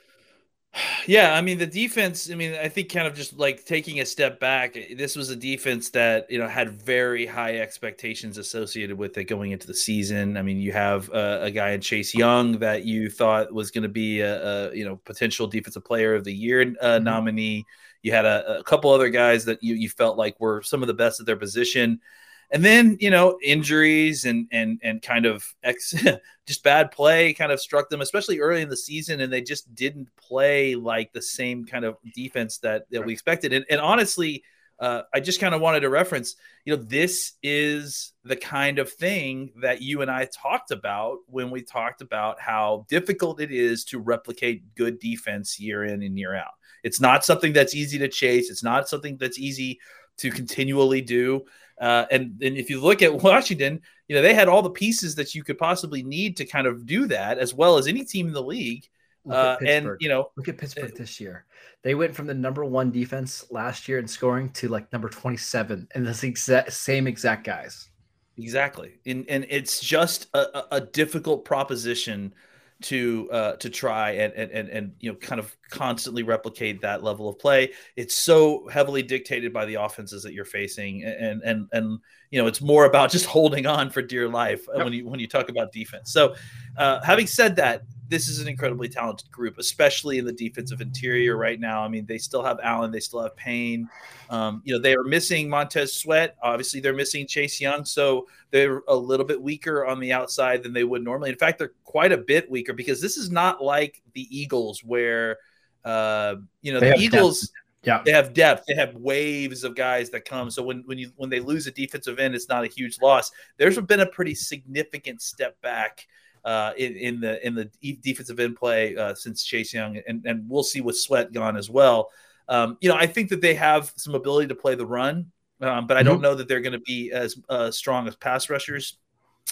Yeah, 1.06 1.34
I 1.34 1.40
mean 1.40 1.58
the 1.58 1.66
defense. 1.66 2.30
I 2.30 2.34
mean, 2.34 2.54
I 2.54 2.68
think 2.68 2.92
kind 2.92 3.06
of 3.06 3.14
just 3.14 3.38
like 3.38 3.64
taking 3.64 4.00
a 4.00 4.06
step 4.06 4.38
back. 4.38 4.74
This 4.96 5.16
was 5.16 5.30
a 5.30 5.36
defense 5.36 5.90
that 5.90 6.30
you 6.30 6.38
know 6.38 6.46
had 6.46 6.70
very 6.70 7.24
high 7.24 7.56
expectations 7.58 8.36
associated 8.36 8.96
with 8.96 9.16
it 9.16 9.24
going 9.24 9.52
into 9.52 9.66
the 9.66 9.74
season. 9.74 10.36
I 10.36 10.42
mean, 10.42 10.58
you 10.58 10.72
have 10.72 11.08
a, 11.08 11.44
a 11.44 11.50
guy 11.50 11.70
in 11.70 11.80
Chase 11.80 12.14
Young 12.14 12.58
that 12.58 12.84
you 12.84 13.08
thought 13.08 13.52
was 13.52 13.70
going 13.70 13.82
to 13.82 13.88
be 13.88 14.20
a, 14.20 14.70
a, 14.70 14.74
you 14.74 14.84
know 14.84 14.96
potential 14.96 15.46
defensive 15.46 15.84
player 15.84 16.14
of 16.14 16.24
the 16.24 16.34
year 16.34 16.60
uh, 16.60 16.64
mm-hmm. 16.64 17.04
nominee. 17.04 17.66
You 18.02 18.12
had 18.12 18.26
a, 18.26 18.58
a, 18.58 18.62
couple 18.62 18.90
other 18.90 19.08
guys 19.08 19.46
that 19.46 19.62
you 19.62 19.74
you 19.74 19.88
felt 19.88 20.18
like 20.18 20.38
were 20.38 20.62
some 20.62 20.82
of 20.82 20.88
the 20.88 20.94
best 20.94 21.20
at 21.20 21.26
their 21.26 21.36
position. 21.36 22.00
And 22.50 22.64
then 22.64 22.96
you 23.00 23.10
know 23.10 23.38
injuries 23.42 24.24
and 24.24 24.46
and 24.52 24.80
and 24.82 25.02
kind 25.02 25.26
of 25.26 25.44
ex 25.62 25.94
just 26.46 26.62
bad 26.62 26.90
play 26.90 27.32
kind 27.32 27.52
of 27.52 27.60
struck 27.60 27.88
them 27.90 28.00
especially 28.00 28.40
early 28.40 28.62
in 28.62 28.68
the 28.68 28.76
season 28.76 29.20
and 29.20 29.32
they 29.32 29.42
just 29.42 29.74
didn't 29.74 30.08
play 30.16 30.74
like 30.74 31.12
the 31.12 31.22
same 31.22 31.64
kind 31.64 31.84
of 31.84 31.96
defense 32.14 32.58
that 32.58 32.90
that 32.90 33.04
we 33.04 33.12
expected 33.12 33.52
and, 33.52 33.64
and 33.70 33.80
honestly 33.80 34.42
uh, 34.80 35.02
I 35.12 35.20
just 35.20 35.40
kind 35.40 35.54
of 35.54 35.60
wanted 35.60 35.80
to 35.80 35.88
reference, 35.88 36.36
you 36.64 36.76
know, 36.76 36.80
this 36.80 37.32
is 37.42 38.12
the 38.22 38.36
kind 38.36 38.78
of 38.78 38.88
thing 38.88 39.50
that 39.60 39.82
you 39.82 40.02
and 40.02 40.10
I 40.10 40.26
talked 40.26 40.70
about 40.70 41.18
when 41.26 41.50
we 41.50 41.62
talked 41.62 42.00
about 42.00 42.40
how 42.40 42.86
difficult 42.88 43.40
it 43.40 43.50
is 43.50 43.84
to 43.86 43.98
replicate 43.98 44.74
good 44.76 45.00
defense 45.00 45.58
year 45.58 45.84
in 45.84 46.02
and 46.02 46.16
year 46.16 46.36
out. 46.36 46.52
It's 46.84 47.00
not 47.00 47.24
something 47.24 47.52
that's 47.52 47.74
easy 47.74 47.98
to 47.98 48.08
chase. 48.08 48.50
It's 48.50 48.62
not 48.62 48.88
something 48.88 49.16
that's 49.16 49.38
easy 49.38 49.80
to 50.18 50.30
continually 50.30 51.00
do. 51.00 51.44
Uh, 51.80 52.06
and, 52.10 52.42
and 52.42 52.56
if 52.56 52.70
you 52.70 52.80
look 52.80 53.02
at 53.02 53.14
Washington, 53.22 53.80
you 54.08 54.16
know, 54.16 54.22
they 54.22 54.34
had 54.34 54.48
all 54.48 54.62
the 54.62 54.70
pieces 54.70 55.14
that 55.16 55.34
you 55.34 55.44
could 55.44 55.58
possibly 55.58 56.02
need 56.02 56.36
to 56.36 56.44
kind 56.44 56.66
of 56.66 56.86
do 56.86 57.06
that 57.06 57.38
as 57.38 57.54
well 57.54 57.76
as 57.76 57.86
any 57.86 58.04
team 58.04 58.26
in 58.26 58.32
the 58.32 58.42
league. 58.42 58.86
Uh, 59.28 59.56
and 59.66 59.90
you 60.00 60.08
know, 60.08 60.30
look 60.36 60.48
at 60.48 60.56
Pittsburgh 60.56 60.90
uh, 60.92 60.96
this 60.96 61.20
year. 61.20 61.44
They 61.82 61.94
went 61.94 62.14
from 62.14 62.26
the 62.26 62.34
number 62.34 62.64
one 62.64 62.90
defense 62.90 63.44
last 63.50 63.86
year 63.86 63.98
in 63.98 64.08
scoring 64.08 64.50
to 64.52 64.68
like 64.68 64.90
number 64.92 65.08
27 65.08 65.88
and 65.94 66.06
the 66.06 66.26
exact 66.26 66.72
same 66.72 67.06
exact 67.06 67.44
guys. 67.44 67.90
Exactly. 68.38 68.98
And 69.04 69.26
and 69.28 69.46
it's 69.50 69.80
just 69.80 70.28
a, 70.34 70.64
a 70.72 70.80
difficult 70.80 71.44
proposition 71.44 72.32
to 72.80 73.28
uh, 73.32 73.56
to 73.56 73.70
try 73.70 74.12
and, 74.12 74.32
and 74.34 74.50
and 74.52 74.68
and 74.68 74.92
you 75.00 75.10
know 75.10 75.16
kind 75.16 75.40
of 75.40 75.56
constantly 75.70 76.22
replicate 76.22 76.80
that 76.82 77.02
level 77.02 77.28
of 77.28 77.38
play. 77.38 77.72
It's 77.96 78.14
so 78.14 78.68
heavily 78.68 79.02
dictated 79.02 79.52
by 79.52 79.64
the 79.64 79.74
offenses 79.74 80.22
that 80.22 80.32
you're 80.32 80.44
facing, 80.44 81.02
and 81.02 81.42
and 81.42 81.68
and 81.72 81.98
you 82.30 82.40
know 82.40 82.46
it's 82.46 82.60
more 82.60 82.84
about 82.84 83.10
just 83.10 83.26
holding 83.38 83.66
on 83.66 83.90
for 83.90 84.02
dear 84.02 84.28
life 84.28 84.66
yep. 84.74 84.84
when 84.84 84.92
you 84.92 85.08
when 85.08 85.18
you 85.18 85.26
talk 85.26 85.48
about 85.48 85.72
defense. 85.72 86.12
So, 86.12 86.34
uh, 86.76 87.02
having 87.02 87.26
said 87.26 87.56
that, 87.56 87.82
this 88.08 88.28
is 88.28 88.40
an 88.40 88.48
incredibly 88.48 88.88
talented 88.88 89.30
group, 89.30 89.58
especially 89.58 90.18
in 90.18 90.24
the 90.24 90.32
defensive 90.32 90.80
interior 90.80 91.36
right 91.36 91.60
now. 91.60 91.82
I 91.82 91.88
mean, 91.88 92.06
they 92.06 92.18
still 92.18 92.42
have 92.42 92.58
Allen, 92.62 92.90
they 92.90 93.00
still 93.00 93.22
have 93.22 93.36
Payne. 93.36 93.88
Um, 94.30 94.62
you 94.64 94.74
know, 94.74 94.80
they 94.80 94.94
are 94.94 95.04
missing 95.04 95.48
Montez 95.48 95.94
Sweat. 95.94 96.36
Obviously, 96.42 96.80
they're 96.80 96.94
missing 96.94 97.26
Chase 97.26 97.60
Young, 97.60 97.84
so 97.84 98.26
they're 98.50 98.82
a 98.88 98.96
little 98.96 99.26
bit 99.26 99.40
weaker 99.40 99.86
on 99.86 100.00
the 100.00 100.12
outside 100.12 100.62
than 100.62 100.72
they 100.72 100.84
would 100.84 101.04
normally. 101.04 101.30
In 101.30 101.36
fact, 101.36 101.58
they're 101.58 101.72
quite 101.84 102.12
a 102.12 102.18
bit 102.18 102.50
weaker 102.50 102.72
because 102.72 103.00
this 103.00 103.16
is 103.16 103.30
not 103.30 103.62
like 103.62 104.02
the 104.14 104.26
Eagles, 104.36 104.82
where 104.82 105.38
uh, 105.84 106.36
you 106.62 106.72
know 106.72 106.80
they 106.80 106.90
the 106.90 106.98
Eagles. 106.98 107.40
Depth. 107.40 107.52
Yeah, 107.84 108.02
they 108.04 108.10
have 108.10 108.34
depth. 108.34 108.64
They 108.66 108.74
have 108.74 108.96
waves 108.96 109.62
of 109.62 109.76
guys 109.76 110.10
that 110.10 110.24
come. 110.24 110.50
So 110.50 110.64
when 110.64 110.82
when 110.86 110.98
you 110.98 111.12
when 111.16 111.30
they 111.30 111.38
lose 111.38 111.66
a 111.68 111.70
defensive 111.70 112.18
end, 112.18 112.34
it's 112.34 112.48
not 112.48 112.64
a 112.64 112.66
huge 112.66 113.00
loss. 113.00 113.30
There's 113.56 113.78
been 113.78 114.00
a 114.00 114.06
pretty 114.06 114.34
significant 114.34 115.22
step 115.22 115.58
back 115.62 116.06
uh, 116.48 116.72
in, 116.78 116.96
in, 116.96 117.20
the 117.20 117.46
in 117.46 117.54
the 117.54 117.70
defensive 118.00 118.40
end 118.40 118.56
play 118.56 118.96
uh, 118.96 119.14
since 119.14 119.44
Chase 119.44 119.74
Young, 119.74 120.00
and, 120.08 120.24
and 120.24 120.48
we'll 120.48 120.62
see 120.62 120.80
with 120.80 120.96
Sweat 120.98 121.30
gone 121.30 121.58
as 121.58 121.68
well. 121.68 122.08
Um, 122.48 122.78
you 122.80 122.88
know, 122.88 122.96
I 122.96 123.06
think 123.06 123.28
that 123.28 123.42
they 123.42 123.52
have 123.52 123.92
some 123.96 124.14
ability 124.14 124.48
to 124.48 124.54
play 124.54 124.74
the 124.74 124.86
run, 124.86 125.30
um, 125.60 125.86
but 125.86 125.98
I 125.98 126.02
don't 126.02 126.14
mm-hmm. 126.14 126.22
know 126.22 126.34
that 126.36 126.48
they're 126.48 126.62
going 126.62 126.72
to 126.72 126.80
be 126.80 127.12
as 127.12 127.38
uh, 127.50 127.70
strong 127.70 128.08
as 128.08 128.16
pass 128.16 128.48
rushers. 128.48 128.96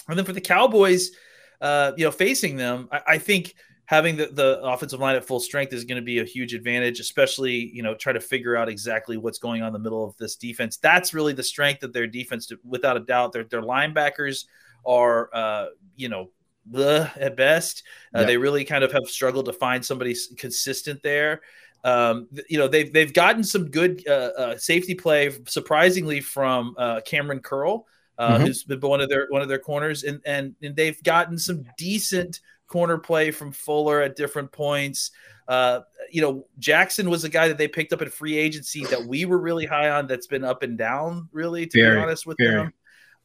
And 0.07 0.17
then 0.17 0.25
for 0.25 0.33
the 0.33 0.41
Cowboys, 0.41 1.11
uh, 1.61 1.91
you 1.97 2.03
know, 2.03 2.09
facing 2.09 2.55
them, 2.55 2.89
I, 2.91 3.01
I 3.09 3.17
think 3.19 3.53
having 3.85 4.17
the, 4.17 4.29
the 4.33 4.59
offensive 4.63 4.99
line 4.99 5.15
at 5.15 5.23
full 5.23 5.39
strength 5.39 5.73
is 5.73 5.85
going 5.85 6.01
to 6.01 6.05
be 6.05 6.17
a 6.17 6.25
huge 6.25 6.55
advantage, 6.55 6.99
especially, 6.99 7.69
you 7.75 7.83
know, 7.83 7.93
try 7.93 8.11
to 8.11 8.19
figure 8.19 8.57
out 8.57 8.69
exactly 8.69 9.17
what's 9.17 9.37
going 9.37 9.61
on 9.61 9.67
in 9.67 9.73
the 9.73 9.79
middle 9.79 10.03
of 10.03 10.17
this 10.17 10.35
defense. 10.35 10.77
That's 10.77 11.13
really 11.13 11.33
the 11.33 11.43
strength 11.43 11.83
of 11.83 11.93
their 11.93 12.07
defense, 12.07 12.51
without 12.63 12.97
a 12.97 13.01
doubt. 13.01 13.33
Their, 13.33 13.43
their 13.43 13.61
linebackers 13.61 14.45
are, 14.83 15.29
uh, 15.31 15.67
you 15.95 16.09
know, 16.09 16.31
the 16.69 17.11
at 17.15 17.35
best. 17.35 17.83
Uh, 18.15 18.19
yep. 18.19 18.27
They 18.27 18.37
really 18.37 18.65
kind 18.65 18.83
of 18.83 18.91
have 18.91 19.07
struggled 19.07 19.45
to 19.45 19.53
find 19.53 19.83
somebody 19.85 20.15
consistent 20.37 21.01
there. 21.03 21.41
Um, 21.83 22.27
you 22.49 22.57
know, 22.57 22.67
they've 22.67 22.91
they've 22.91 23.13
gotten 23.13 23.43
some 23.43 23.69
good 23.69 24.05
uh, 24.07 24.31
uh, 24.37 24.57
safety 24.57 24.95
play, 24.95 25.31
surprisingly, 25.47 26.21
from 26.21 26.75
uh, 26.77 27.01
Kamren 27.07 27.41
Curl, 27.41 27.85
uh, 28.17 28.35
mm-hmm. 28.35 28.45
who's 28.45 28.63
been 28.63 28.79
one 28.81 29.01
of 29.01 29.09
their 29.09 29.27
one 29.29 29.41
of 29.41 29.47
their 29.47 29.59
corners, 29.59 30.03
and 30.03 30.19
and 30.25 30.55
and 30.61 30.75
they've 30.75 31.01
gotten 31.03 31.37
some 31.37 31.65
decent 31.77 32.41
corner 32.67 32.97
play 32.97 33.31
from 33.31 33.51
Fuller 33.51 34.01
at 34.01 34.15
different 34.15 34.51
points. 34.51 35.11
Uh, 35.47 35.81
you 36.11 36.21
know, 36.21 36.45
Jackson 36.59 37.09
was 37.09 37.23
a 37.23 37.29
guy 37.29 37.47
that 37.47 37.57
they 37.57 37.67
picked 37.67 37.93
up 37.93 38.01
in 38.01 38.09
free 38.09 38.37
agency 38.37 38.83
that 38.85 39.05
we 39.05 39.25
were 39.25 39.37
really 39.37 39.65
high 39.65 39.89
on. 39.89 40.07
That's 40.07 40.27
been 40.27 40.43
up 40.43 40.63
and 40.63 40.77
down, 40.77 41.29
really, 41.31 41.67
to 41.67 41.81
very, 41.81 41.95
be 41.95 42.01
honest 42.01 42.25
with 42.25 42.37
very. 42.37 42.55
them. 42.55 42.73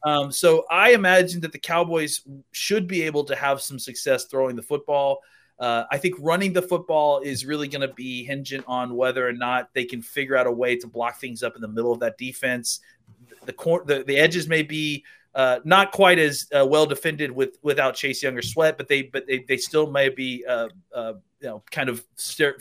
Um, 0.03 0.31
so 0.31 0.65
I 0.69 0.91
imagine 0.91 1.41
that 1.41 1.51
the 1.51 1.59
Cowboys 1.59 2.21
should 2.51 2.87
be 2.87 3.03
able 3.03 3.23
to 3.25 3.35
have 3.35 3.61
some 3.61 3.79
success 3.79 4.25
throwing 4.25 4.55
the 4.55 4.61
football. 4.61 5.21
Uh, 5.59 5.85
I 5.91 5.97
think 5.97 6.15
running 6.19 6.51
the 6.51 6.61
football 6.61 7.19
is 7.19 7.45
really 7.45 7.67
going 7.67 7.87
to 7.87 7.93
be 7.93 8.25
hingent 8.25 8.65
on 8.67 8.95
whether 8.95 9.27
or 9.27 9.33
not 9.33 9.69
they 9.73 9.85
can 9.85 10.01
figure 10.01 10.35
out 10.35 10.47
a 10.47 10.51
way 10.51 10.75
to 10.75 10.87
block 10.87 11.19
things 11.19 11.43
up 11.43 11.55
in 11.55 11.61
the 11.61 11.67
middle 11.67 11.93
of 11.93 11.99
that 11.99 12.17
defense. 12.17 12.81
The 13.45 13.53
cor- 13.53 13.83
the, 13.85 14.03
the 14.03 14.17
edges 14.17 14.47
may 14.47 14.63
be 14.63 15.05
uh, 15.35 15.59
not 15.63 15.91
quite 15.91 16.19
as 16.19 16.47
uh, 16.57 16.65
well 16.65 16.85
defended 16.85 17.31
with 17.31 17.57
without 17.61 17.95
Chase 17.95 18.21
Young 18.21 18.37
or 18.37 18.41
Sweat, 18.41 18.77
but 18.77 18.87
they 18.87 19.03
but 19.03 19.25
they, 19.25 19.45
they 19.47 19.57
still 19.57 19.89
may 19.89 20.09
be 20.09 20.45
uh, 20.47 20.67
uh, 20.93 21.13
you 21.39 21.47
know 21.47 21.63
kind 21.71 21.89
of 21.89 22.03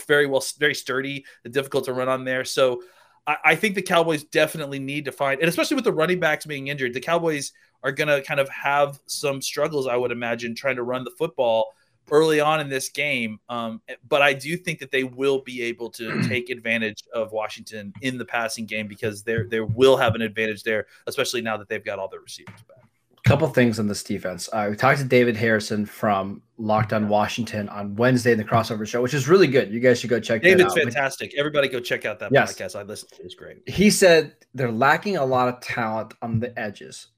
very 0.06 0.26
well 0.26 0.42
very 0.58 0.74
sturdy, 0.74 1.24
difficult 1.50 1.84
to 1.86 1.92
run 1.92 2.08
on 2.08 2.24
there. 2.24 2.44
So 2.44 2.82
I, 3.26 3.36
I 3.44 3.54
think 3.54 3.74
the 3.74 3.82
Cowboys 3.82 4.24
definitely 4.24 4.78
need 4.78 5.04
to 5.06 5.12
find, 5.12 5.40
and 5.40 5.48
especially 5.48 5.76
with 5.76 5.84
the 5.84 5.92
running 5.92 6.20
backs 6.20 6.46
being 6.46 6.68
injured, 6.68 6.94
the 6.94 7.00
Cowboys 7.00 7.52
are 7.82 7.92
going 7.92 8.08
to 8.08 8.22
kind 8.22 8.40
of 8.40 8.48
have 8.48 9.00
some 9.06 9.42
struggles, 9.42 9.86
I 9.86 9.96
would 9.96 10.12
imagine, 10.12 10.54
trying 10.54 10.76
to 10.76 10.82
run 10.82 11.04
the 11.04 11.10
football 11.10 11.74
early 12.10 12.40
on 12.40 12.60
in 12.60 12.68
this 12.68 12.88
game. 12.88 13.38
Um, 13.48 13.80
but 14.08 14.22
I 14.22 14.32
do 14.32 14.56
think 14.56 14.80
that 14.80 14.90
they 14.90 15.04
will 15.04 15.42
be 15.42 15.62
able 15.62 15.90
to 15.90 16.22
take 16.28 16.50
advantage 16.50 17.04
of 17.14 17.32
Washington 17.32 17.92
in 18.02 18.18
the 18.18 18.24
passing 18.24 18.66
game 18.66 18.86
because 18.86 19.22
they 19.22 19.42
they 19.42 19.60
will 19.60 19.96
have 19.96 20.14
an 20.14 20.22
advantage 20.22 20.62
there, 20.62 20.86
especially 21.06 21.42
now 21.42 21.56
that 21.56 21.68
they've 21.68 21.84
got 21.84 21.98
all 21.98 22.08
their 22.08 22.20
receivers 22.20 22.62
back 22.68 22.81
couple 23.24 23.48
things 23.48 23.78
on 23.78 23.86
this 23.86 24.02
defense. 24.02 24.48
Uh, 24.52 24.66
we 24.70 24.76
talked 24.76 24.98
to 24.98 25.04
David 25.04 25.36
Harrison 25.36 25.86
from 25.86 26.42
Locked 26.58 26.92
On 26.92 27.08
Washington 27.08 27.68
on 27.68 27.94
Wednesday 27.94 28.32
in 28.32 28.38
the 28.38 28.44
crossover 28.44 28.86
show, 28.86 29.00
which 29.00 29.14
is 29.14 29.28
really 29.28 29.46
good. 29.46 29.72
You 29.72 29.80
guys 29.80 30.00
should 30.00 30.10
go 30.10 30.18
check 30.18 30.42
that 30.42 30.60
out. 30.60 30.74
David's 30.74 30.74
fantastic. 30.74 31.32
Everybody 31.36 31.68
go 31.68 31.78
check 31.78 32.04
out 32.04 32.18
that 32.18 32.32
yes. 32.32 32.52
podcast. 32.52 32.78
I 32.78 32.82
listened 32.82 33.12
to 33.12 33.22
it. 33.22 33.26
It's 33.26 33.34
great. 33.34 33.68
He 33.68 33.90
said 33.90 34.34
they're 34.54 34.72
lacking 34.72 35.16
a 35.18 35.24
lot 35.24 35.48
of 35.48 35.60
talent 35.60 36.14
on 36.20 36.40
the 36.40 36.58
edges. 36.58 37.08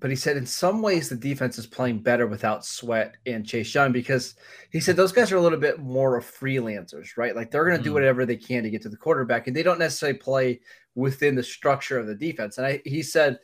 But 0.00 0.10
he 0.10 0.16
said 0.16 0.36
in 0.36 0.44
some 0.44 0.82
ways 0.82 1.08
the 1.08 1.16
defense 1.16 1.56
is 1.56 1.66
playing 1.66 2.00
better 2.00 2.26
without 2.26 2.66
Sweat 2.66 3.16
and 3.24 3.46
Chase 3.46 3.74
Young 3.74 3.90
because 3.90 4.34
he 4.70 4.78
said 4.78 4.96
those 4.96 5.12
guys 5.12 5.32
are 5.32 5.38
a 5.38 5.40
little 5.40 5.58
bit 5.58 5.78
more 5.78 6.18
of 6.18 6.26
freelancers, 6.26 7.16
right? 7.16 7.34
Like 7.34 7.50
they're 7.50 7.64
going 7.64 7.76
to 7.76 7.80
mm. 7.80 7.84
do 7.84 7.94
whatever 7.94 8.26
they 8.26 8.36
can 8.36 8.64
to 8.64 8.70
get 8.70 8.82
to 8.82 8.90
the 8.90 8.98
quarterback, 8.98 9.46
and 9.46 9.56
they 9.56 9.62
don't 9.62 9.78
necessarily 9.78 10.18
play 10.18 10.60
within 10.94 11.34
the 11.34 11.42
structure 11.42 11.98
of 11.98 12.06
the 12.06 12.14
defense. 12.14 12.58
And 12.58 12.66
I, 12.66 12.82
he 12.84 13.02
said 13.02 13.38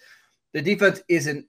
the 0.52 0.60
defense 0.60 1.00
isn't 1.08 1.46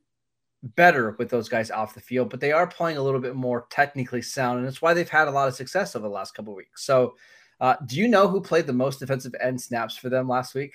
better 0.63 1.15
with 1.17 1.29
those 1.29 1.49
guys 1.49 1.71
off 1.71 1.93
the 1.93 2.01
field, 2.01 2.29
but 2.29 2.39
they 2.39 2.51
are 2.51 2.67
playing 2.67 2.97
a 2.97 3.01
little 3.01 3.19
bit 3.19 3.35
more 3.35 3.65
technically 3.69 4.21
sound, 4.21 4.59
and 4.59 4.67
it's 4.67 4.81
why 4.81 4.93
they've 4.93 5.09
had 5.09 5.27
a 5.27 5.31
lot 5.31 5.47
of 5.47 5.55
success 5.55 5.95
over 5.95 6.07
the 6.07 6.13
last 6.13 6.33
couple 6.33 6.55
weeks. 6.55 6.85
So, 6.85 7.15
uh, 7.59 7.75
do 7.85 7.97
you 7.97 8.07
know 8.07 8.27
who 8.27 8.41
played 8.41 8.67
the 8.67 8.73
most 8.73 8.99
defensive 8.99 9.35
end 9.39 9.59
snaps 9.61 9.95
for 9.95 10.09
them 10.09 10.27
last 10.27 10.55
week? 10.55 10.73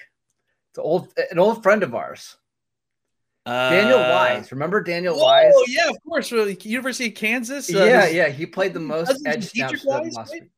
It's 0.71 0.79
old, 0.79 1.13
an 1.31 1.39
old 1.39 1.63
friend 1.63 1.83
of 1.83 1.95
ours, 1.95 2.37
uh, 3.47 3.71
Daniel 3.71 3.99
Wise. 3.99 4.51
Remember 4.51 4.83
Daniel 4.83 5.19
Wise? 5.21 5.53
Oh 5.55 5.65
yeah, 5.69 5.89
of 5.89 5.97
course. 6.03 6.33
University 6.33 7.09
of 7.09 7.15
Kansas. 7.15 7.73
Uh, 7.73 7.85
yeah, 7.85 8.09
yeah, 8.09 8.29
he 8.29 8.45
played 8.45 8.75
the 8.75 8.81
most 8.95 9.23
edge 9.25 9.45
snaps 9.45 9.85
last 9.85 10.33
week. 10.33 10.51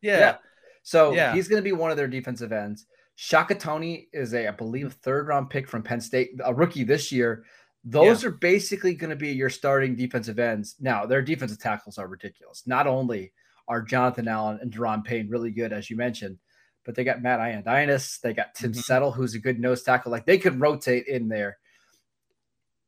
Yeah. 0.00 0.18
yeah. 0.18 0.36
So 0.82 1.12
yeah. 1.12 1.32
he's 1.34 1.46
going 1.46 1.62
to 1.62 1.64
be 1.64 1.72
one 1.72 1.92
of 1.92 1.96
their 1.96 2.08
defensive 2.08 2.52
ends. 2.52 2.86
Shaka 3.14 3.54
Toney 3.54 4.08
is 4.12 4.34
a, 4.34 4.48
I 4.48 4.50
believe, 4.50 4.94
third 4.94 5.28
round 5.28 5.50
pick 5.50 5.68
from 5.68 5.82
Penn 5.82 6.00
State, 6.00 6.32
a 6.44 6.52
rookie 6.52 6.82
this 6.82 7.12
year. 7.12 7.44
Those 7.84 8.22
yeah. 8.22 8.28
are 8.28 8.32
basically 8.32 8.94
going 8.94 9.10
to 9.10 9.16
be 9.16 9.32
your 9.32 9.50
starting 9.50 9.96
defensive 9.96 10.38
ends. 10.38 10.76
Now, 10.80 11.04
their 11.04 11.22
defensive 11.22 11.58
tackles 11.58 11.98
are 11.98 12.06
ridiculous. 12.06 12.62
Not 12.66 12.86
only 12.86 13.32
are 13.66 13.82
Jonathan 13.82 14.28
Allen 14.28 14.58
and 14.62 14.72
Daron 14.72 15.04
Payne 15.04 15.28
really 15.28 15.50
good, 15.50 15.72
as 15.72 15.90
you 15.90 15.96
mentioned, 15.96 16.38
but 16.84 16.94
they 16.94 17.04
got 17.04 17.22
Matt 17.22 17.40
Ioannidis. 17.40 18.20
They 18.20 18.34
got 18.34 18.54
Tim 18.54 18.72
mm-hmm. 18.72 18.80
Settle, 18.80 19.12
who's 19.12 19.34
a 19.34 19.40
good 19.40 19.58
nose 19.58 19.82
tackle. 19.82 20.12
Like 20.12 20.26
they 20.26 20.38
could 20.38 20.60
rotate 20.60 21.06
in 21.06 21.28
there. 21.28 21.58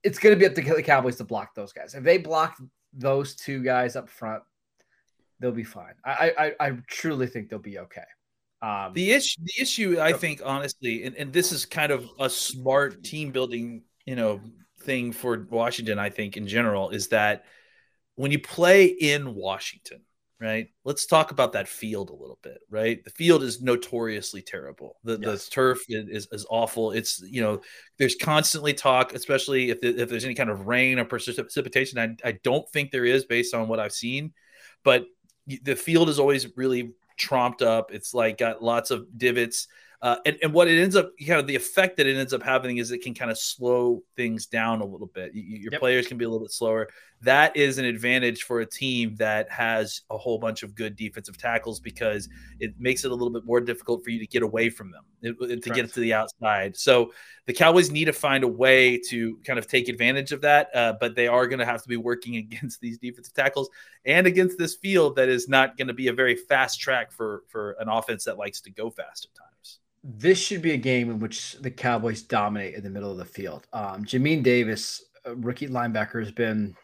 It's 0.02 0.18
going 0.18 0.34
to 0.34 0.38
be 0.38 0.46
up 0.46 0.54
to 0.54 0.74
the 0.74 0.82
Cowboys 0.82 1.16
to 1.16 1.24
block 1.24 1.54
those 1.54 1.72
guys. 1.72 1.94
If 1.94 2.04
they 2.04 2.18
block 2.18 2.56
those 2.92 3.34
two 3.34 3.62
guys 3.62 3.96
up 3.96 4.08
front, 4.08 4.42
they'll 5.40 5.52
be 5.52 5.64
fine. 5.64 5.94
I 6.04 6.54
I, 6.60 6.66
I 6.68 6.70
truly 6.88 7.26
think 7.26 7.48
they'll 7.48 7.58
be 7.58 7.78
okay. 7.78 8.02
Um, 8.62 8.94
the 8.94 9.12
issue, 9.12 9.42
the 9.42 9.62
issue, 9.62 10.00
I 10.00 10.12
think, 10.14 10.40
honestly, 10.44 11.04
and, 11.04 11.14
and 11.16 11.32
this 11.32 11.52
is 11.52 11.66
kind 11.66 11.92
of 11.92 12.08
a 12.18 12.30
smart 12.30 13.02
team 13.02 13.30
building, 13.30 13.82
you 14.06 14.16
know, 14.16 14.40
thing 14.84 15.12
for 15.12 15.46
Washington, 15.50 15.98
I 15.98 16.10
think, 16.10 16.36
in 16.36 16.46
general, 16.46 16.90
is 16.90 17.08
that 17.08 17.44
when 18.16 18.30
you 18.30 18.38
play 18.38 18.86
in 18.86 19.34
Washington, 19.34 20.02
right? 20.40 20.68
Let's 20.84 21.06
talk 21.06 21.30
about 21.30 21.52
that 21.52 21.68
field 21.68 22.10
a 22.10 22.14
little 22.14 22.38
bit, 22.42 22.58
right? 22.70 23.02
The 23.02 23.10
field 23.10 23.42
is 23.42 23.62
notoriously 23.62 24.42
terrible. 24.42 24.96
The, 25.04 25.18
yes. 25.20 25.44
the 25.46 25.50
turf 25.50 25.80
is, 25.88 26.28
is 26.30 26.46
awful. 26.50 26.92
It's 26.92 27.22
you 27.22 27.40
know 27.40 27.62
there's 27.98 28.16
constantly 28.16 28.74
talk, 28.74 29.14
especially 29.14 29.70
if 29.70 29.80
the, 29.80 30.00
if 30.00 30.08
there's 30.08 30.24
any 30.24 30.34
kind 30.34 30.50
of 30.50 30.66
rain 30.66 30.98
or 30.98 31.04
precipitation. 31.04 31.98
I 31.98 32.16
I 32.28 32.32
don't 32.44 32.68
think 32.70 32.90
there 32.90 33.04
is 33.04 33.24
based 33.24 33.54
on 33.54 33.68
what 33.68 33.80
I've 33.80 33.92
seen, 33.92 34.32
but 34.84 35.06
the 35.62 35.76
field 35.76 36.08
is 36.08 36.18
always 36.18 36.56
really 36.56 36.92
tromped 37.18 37.62
up. 37.62 37.92
It's 37.92 38.14
like 38.14 38.38
got 38.38 38.62
lots 38.62 38.90
of 38.90 39.06
divots. 39.16 39.68
Uh, 40.04 40.18
and, 40.26 40.36
and 40.42 40.52
what 40.52 40.68
it 40.68 40.78
ends 40.78 40.96
up 40.96 41.10
kind 41.26 41.40
of 41.40 41.46
the 41.46 41.56
effect 41.56 41.96
that 41.96 42.06
it 42.06 42.14
ends 42.14 42.34
up 42.34 42.42
having 42.42 42.76
is 42.76 42.90
it 42.90 42.98
can 42.98 43.14
kind 43.14 43.30
of 43.30 43.38
slow 43.38 44.02
things 44.16 44.44
down 44.44 44.82
a 44.82 44.84
little 44.84 45.06
bit. 45.06 45.34
You, 45.34 45.42
your 45.42 45.72
yep. 45.72 45.80
players 45.80 46.06
can 46.06 46.18
be 46.18 46.26
a 46.26 46.28
little 46.28 46.44
bit 46.44 46.52
slower. 46.52 46.90
That 47.22 47.56
is 47.56 47.78
an 47.78 47.86
advantage 47.86 48.42
for 48.42 48.60
a 48.60 48.66
team 48.66 49.16
that 49.16 49.50
has 49.50 50.02
a 50.10 50.18
whole 50.18 50.38
bunch 50.38 50.62
of 50.62 50.74
good 50.74 50.94
defensive 50.94 51.38
tackles 51.38 51.80
because 51.80 52.28
it 52.60 52.74
makes 52.78 53.06
it 53.06 53.12
a 53.12 53.14
little 53.14 53.30
bit 53.30 53.46
more 53.46 53.62
difficult 53.62 54.04
for 54.04 54.10
you 54.10 54.18
to 54.18 54.26
get 54.26 54.42
away 54.42 54.68
from 54.68 54.90
them 54.90 55.04
it, 55.22 55.62
to 55.62 55.70
get 55.70 55.90
to 55.94 56.00
the 56.00 56.12
outside. 56.12 56.76
So 56.76 57.14
the 57.46 57.54
Cowboys 57.54 57.90
need 57.90 58.04
to 58.04 58.12
find 58.12 58.44
a 58.44 58.48
way 58.48 58.98
to 59.08 59.38
kind 59.46 59.58
of 59.58 59.66
take 59.66 59.88
advantage 59.88 60.32
of 60.32 60.42
that, 60.42 60.68
uh, 60.74 60.92
but 61.00 61.16
they 61.16 61.28
are 61.28 61.46
going 61.46 61.60
to 61.60 61.64
have 61.64 61.82
to 61.82 61.88
be 61.88 61.96
working 61.96 62.36
against 62.44 62.78
these 62.82 62.98
defensive 62.98 63.32
tackles 63.32 63.70
and 64.04 64.26
against 64.26 64.58
this 64.58 64.74
field 64.74 65.16
that 65.16 65.30
is 65.30 65.48
not 65.48 65.78
going 65.78 65.88
to 65.88 65.94
be 65.94 66.08
a 66.08 66.12
very 66.12 66.36
fast 66.36 66.78
track 66.78 67.10
for 67.10 67.44
for 67.48 67.74
an 67.80 67.88
offense 67.88 68.24
that 68.24 68.36
likes 68.36 68.60
to 68.60 68.70
go 68.70 68.90
fast 68.90 69.28
at 69.32 69.34
times 69.34 69.53
this 70.04 70.38
should 70.38 70.60
be 70.60 70.72
a 70.72 70.76
game 70.76 71.10
in 71.10 71.18
which 71.18 71.56
the 71.62 71.70
Cowboys 71.70 72.22
dominate 72.22 72.74
in 72.74 72.84
the 72.84 72.90
middle 72.90 73.10
of 73.10 73.16
the 73.16 73.24
field. 73.24 73.66
Um, 73.72 74.04
Jamin 74.04 74.42
Davis, 74.42 75.02
rookie 75.24 75.66
linebacker, 75.66 76.22
has 76.22 76.30
been, 76.30 76.76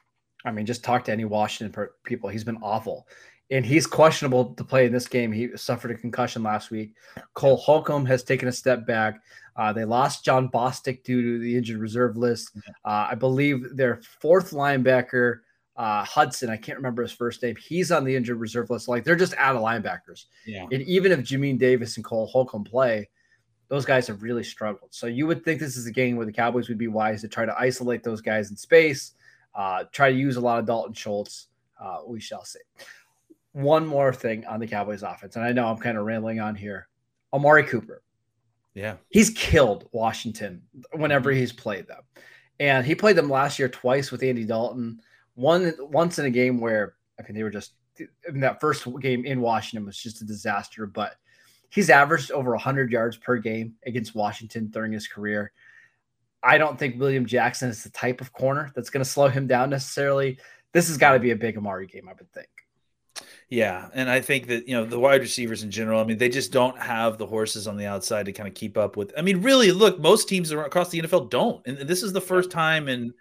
I 0.46 0.50
mean, 0.50 0.64
just 0.64 0.82
talk 0.82 1.04
to 1.04 1.12
any 1.12 1.26
Washington 1.26 1.88
people. 2.02 2.30
He's 2.30 2.44
been 2.44 2.58
awful. 2.62 3.06
And 3.50 3.66
he's 3.66 3.86
questionable 3.86 4.54
to 4.54 4.64
play 4.64 4.86
in 4.86 4.92
this 4.92 5.08
game. 5.08 5.32
He 5.32 5.54
suffered 5.56 5.90
a 5.90 5.96
concussion 5.96 6.42
last 6.42 6.70
week. 6.70 6.94
Cole 7.34 7.58
Holcomb 7.58 8.06
has 8.06 8.22
taken 8.22 8.48
a 8.48 8.52
step 8.52 8.86
back. 8.86 9.20
Uh, 9.56 9.72
they 9.72 9.84
lost 9.84 10.24
Jon 10.24 10.48
Bostic 10.48 11.02
due 11.02 11.20
to 11.20 11.38
the 11.40 11.56
injured 11.56 11.80
reserve 11.80 12.16
list. 12.16 12.52
Uh, 12.84 13.08
I 13.10 13.16
believe 13.16 13.76
their 13.76 14.00
fourth 14.20 14.52
linebacker 14.52 15.40
uh, 15.80 16.04
Hudson, 16.04 16.50
I 16.50 16.58
can't 16.58 16.76
remember 16.76 17.00
his 17.00 17.10
first 17.10 17.42
name. 17.42 17.56
He's 17.56 17.90
on 17.90 18.04
the 18.04 18.14
injured 18.14 18.38
reserve 18.38 18.68
list. 18.68 18.86
Like 18.86 19.02
they're 19.02 19.16
just 19.16 19.32
out 19.38 19.56
of 19.56 19.62
linebackers. 19.62 20.26
Yeah. 20.46 20.66
And 20.70 20.82
even 20.82 21.10
if 21.10 21.20
Jamin 21.20 21.58
Davis 21.58 21.96
and 21.96 22.04
Cole 22.04 22.26
Holcomb 22.26 22.64
play, 22.64 23.08
those 23.68 23.86
guys 23.86 24.06
have 24.08 24.22
really 24.22 24.44
struggled. 24.44 24.92
So 24.92 25.06
you 25.06 25.26
would 25.26 25.42
think 25.42 25.58
this 25.58 25.78
is 25.78 25.86
a 25.86 25.90
game 25.90 26.16
where 26.16 26.26
the 26.26 26.32
Cowboys 26.32 26.68
would 26.68 26.76
be 26.76 26.88
wise 26.88 27.22
to 27.22 27.28
try 27.28 27.46
to 27.46 27.58
isolate 27.58 28.02
those 28.02 28.20
guys 28.20 28.50
in 28.50 28.58
space, 28.58 29.12
uh, 29.54 29.84
try 29.90 30.10
to 30.10 30.18
use 30.18 30.36
a 30.36 30.40
lot 30.42 30.58
of 30.58 30.66
Dalton 30.66 30.92
Schultz. 30.92 31.46
Uh, 31.80 32.00
we 32.06 32.20
shall 32.20 32.44
see. 32.44 32.58
One 33.52 33.86
more 33.86 34.12
thing 34.12 34.44
on 34.44 34.60
the 34.60 34.66
Cowboys 34.66 35.02
offense, 35.02 35.36
and 35.36 35.46
I 35.46 35.52
know 35.52 35.66
I'm 35.66 35.78
kind 35.78 35.96
of 35.96 36.04
rambling 36.04 36.40
on 36.40 36.54
here. 36.54 36.88
Amari 37.32 37.64
Cooper. 37.64 38.02
Yeah. 38.74 38.96
He's 39.08 39.30
killed 39.30 39.88
Washington 39.92 40.60
whenever 40.92 41.30
he's 41.30 41.54
played 41.54 41.88
them. 41.88 42.02
And 42.58 42.84
he 42.84 42.94
played 42.94 43.16
them 43.16 43.30
last 43.30 43.58
year 43.58 43.70
twice 43.70 44.12
with 44.12 44.22
Andy 44.22 44.44
Dalton 44.44 45.00
one 45.40 45.74
once 45.78 46.18
in 46.18 46.26
a 46.26 46.30
game 46.30 46.60
where 46.60 46.94
I 47.18 47.22
mean 47.22 47.34
they 47.34 47.42
were 47.42 47.50
just 47.50 47.72
in 47.98 48.40
that 48.40 48.60
first 48.60 48.86
game 49.00 49.24
in 49.24 49.40
Washington 49.40 49.86
was 49.86 49.96
just 49.96 50.22
a 50.22 50.24
disaster, 50.24 50.86
but 50.86 51.16
he's 51.70 51.90
averaged 51.90 52.30
over 52.30 52.50
100 52.52 52.90
yards 52.90 53.16
per 53.16 53.36
game 53.36 53.74
against 53.86 54.14
Washington 54.14 54.68
during 54.68 54.92
his 54.92 55.06
career. 55.06 55.52
I 56.42 56.58
don't 56.58 56.78
think 56.78 56.98
William 56.98 57.26
Jackson 57.26 57.68
is 57.68 57.82
the 57.82 57.90
type 57.90 58.20
of 58.20 58.32
corner 58.32 58.72
that's 58.74 58.90
going 58.90 59.04
to 59.04 59.10
slow 59.10 59.28
him 59.28 59.46
down 59.46 59.70
necessarily. 59.70 60.38
This 60.72 60.88
has 60.88 60.96
got 60.96 61.12
to 61.12 61.18
be 61.18 61.32
a 61.32 61.36
big 61.36 61.58
Amari 61.58 61.86
game, 61.86 62.08
I 62.08 62.12
would 62.12 62.32
think. 62.32 62.48
Yeah, 63.50 63.88
and 63.92 64.08
I 64.08 64.20
think 64.20 64.46
that 64.46 64.68
you 64.68 64.74
know 64.74 64.84
the 64.84 64.98
wide 64.98 65.20
receivers 65.20 65.64
in 65.64 65.70
general. 65.70 66.00
I 66.00 66.04
mean, 66.04 66.16
they 66.16 66.28
just 66.28 66.52
don't 66.52 66.78
have 66.78 67.18
the 67.18 67.26
horses 67.26 67.66
on 67.66 67.76
the 67.76 67.86
outside 67.86 68.26
to 68.26 68.32
kind 68.32 68.48
of 68.48 68.54
keep 68.54 68.78
up 68.78 68.96
with. 68.96 69.12
I 69.18 69.22
mean, 69.22 69.42
really, 69.42 69.72
look, 69.72 69.98
most 69.98 70.28
teams 70.28 70.52
across 70.52 70.90
the 70.90 71.02
NFL 71.02 71.28
don't, 71.28 71.66
and 71.66 71.76
this 71.78 72.02
is 72.02 72.12
the 72.12 72.20
first 72.20 72.50
time 72.50 72.88
in 72.88 73.12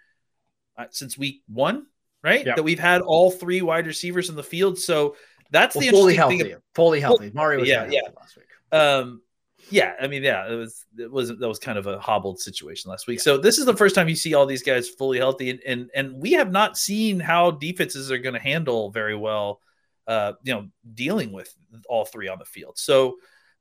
uh, 0.78 0.86
since 0.90 1.18
week 1.18 1.42
one 1.48 1.86
right? 2.22 2.44
Yep. 2.44 2.56
That 2.56 2.62
we've 2.62 2.78
had 2.78 3.00
all 3.02 3.30
three 3.30 3.62
wide 3.62 3.86
receivers 3.86 4.28
in 4.28 4.36
the 4.36 4.42
field. 4.42 4.78
So 4.78 5.16
that's 5.50 5.74
well, 5.74 5.82
the 5.82 5.90
fully 5.90 6.16
healthy, 6.16 6.38
thing. 6.38 6.56
fully 6.74 7.00
healthy. 7.00 7.30
Mario 7.34 7.60
was 7.60 7.68
yeah, 7.68 7.88
yeah. 7.90 8.00
last 8.16 8.36
week. 8.36 8.46
Um, 8.72 9.22
yeah, 9.70 9.94
I 10.00 10.08
mean, 10.08 10.22
yeah, 10.22 10.50
it 10.50 10.54
was 10.54 10.84
it 10.98 11.10
was 11.10 11.28
that 11.28 11.48
was 11.48 11.58
kind 11.58 11.78
of 11.78 11.86
a 11.86 11.98
hobbled 11.98 12.40
situation 12.40 12.90
last 12.90 13.06
week. 13.06 13.18
Yeah. 13.18 13.24
So 13.24 13.38
this 13.38 13.58
is 13.58 13.66
the 13.66 13.76
first 13.76 13.94
time 13.94 14.08
you 14.08 14.16
see 14.16 14.34
all 14.34 14.46
these 14.46 14.62
guys 14.62 14.88
fully 14.88 15.18
healthy, 15.18 15.50
and 15.50 15.60
and, 15.66 15.90
and 15.94 16.20
we 16.20 16.32
have 16.32 16.50
not 16.50 16.76
seen 16.76 17.20
how 17.20 17.52
defenses 17.52 18.10
are 18.10 18.18
going 18.18 18.34
to 18.34 18.40
handle 18.40 18.90
very 18.90 19.16
well, 19.16 19.60
uh, 20.06 20.32
you 20.42 20.54
know, 20.54 20.68
dealing 20.94 21.32
with 21.32 21.54
all 21.88 22.04
three 22.04 22.28
on 22.28 22.38
the 22.38 22.44
field. 22.44 22.78
So 22.78 23.16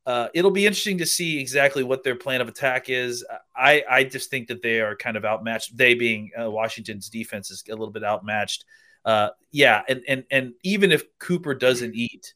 uh, 0.06 0.28
it'll 0.34 0.52
be 0.52 0.66
interesting 0.66 0.98
to 0.98 1.06
see 1.06 1.40
exactly 1.40 1.84
what 1.84 2.04
their 2.04 2.16
plan 2.16 2.42
of 2.42 2.48
attack 2.48 2.90
is. 2.90 3.26
I, 3.56 3.84
I 3.90 4.04
just 4.04 4.30
think 4.30 4.48
that 4.48 4.62
they 4.62 4.82
are 4.82 4.96
kind 4.96 5.18
of 5.18 5.26
outmatched. 5.26 5.78
They 5.78 5.94
being 5.94 6.32
uh, 6.40 6.50
Washington's 6.50 7.10
defense 7.10 7.52
is 7.52 7.64
a 7.68 7.72
little 7.72 7.92
bit 7.92 8.04
outmatched. 8.04 8.66
Uh, 9.06 9.30
yeah, 9.52 9.82
and 9.88 10.02
and 10.08 10.24
and 10.32 10.54
even 10.64 10.92
if 10.92 11.04
Cooper 11.20 11.54
doesn't 11.54 11.96
eat, 11.96 12.34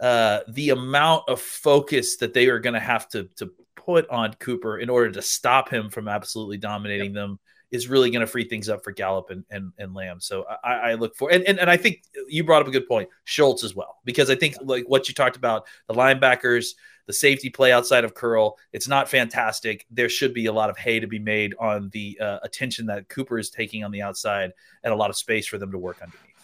uh, 0.00 0.40
the 0.48 0.70
amount 0.70 1.24
of 1.28 1.40
focus 1.40 2.16
that 2.18 2.34
they 2.34 2.48
are 2.48 2.58
going 2.58 2.74
to 2.74 2.80
have 2.80 3.08
to 3.10 3.24
to 3.36 3.50
put 3.76 4.08
on 4.10 4.34
Cooper 4.34 4.78
in 4.78 4.88
order 4.90 5.10
to 5.10 5.22
stop 5.22 5.68
him 5.68 5.90
from 5.90 6.08
absolutely 6.08 6.56
dominating 6.56 7.14
yep. 7.14 7.14
them 7.14 7.38
is 7.70 7.88
really 7.88 8.10
going 8.10 8.20
to 8.20 8.26
free 8.26 8.48
things 8.48 8.68
up 8.68 8.84
for 8.84 8.92
Gallup 8.92 9.30
and, 9.30 9.44
and, 9.50 9.72
and 9.78 9.94
Lamb. 9.94 10.20
So 10.20 10.44
I, 10.62 10.74
I 10.74 10.94
look 10.94 11.16
for 11.16 11.30
and, 11.32 11.42
and 11.44 11.58
and 11.58 11.68
I 11.68 11.76
think 11.76 12.02
you 12.28 12.44
brought 12.44 12.62
up 12.62 12.68
a 12.68 12.70
good 12.70 12.86
point, 12.86 13.08
Schultz 13.24 13.64
as 13.64 13.74
well, 13.74 13.98
because 14.04 14.30
I 14.30 14.36
think 14.36 14.56
like 14.62 14.84
what 14.86 15.08
you 15.08 15.14
talked 15.14 15.36
about, 15.36 15.66
the 15.88 15.94
linebackers, 15.94 16.74
the 17.06 17.12
safety 17.12 17.50
play 17.50 17.72
outside 17.72 18.04
of 18.04 18.14
curl, 18.14 18.58
it's 18.72 18.88
not 18.88 19.08
fantastic. 19.08 19.86
There 19.90 20.08
should 20.08 20.34
be 20.34 20.46
a 20.46 20.52
lot 20.52 20.70
of 20.70 20.78
hay 20.78 21.00
to 21.00 21.06
be 21.06 21.18
made 21.18 21.54
on 21.58 21.90
the 21.92 22.18
uh, 22.20 22.38
attention 22.42 22.86
that 22.86 23.08
Cooper 23.08 23.38
is 23.38 23.50
taking 23.50 23.84
on 23.84 23.90
the 23.90 24.02
outside 24.02 24.52
and 24.82 24.92
a 24.92 24.96
lot 24.96 25.10
of 25.10 25.16
space 25.16 25.46
for 25.46 25.58
them 25.58 25.72
to 25.72 25.78
work 25.78 25.98
underneath. 26.02 26.34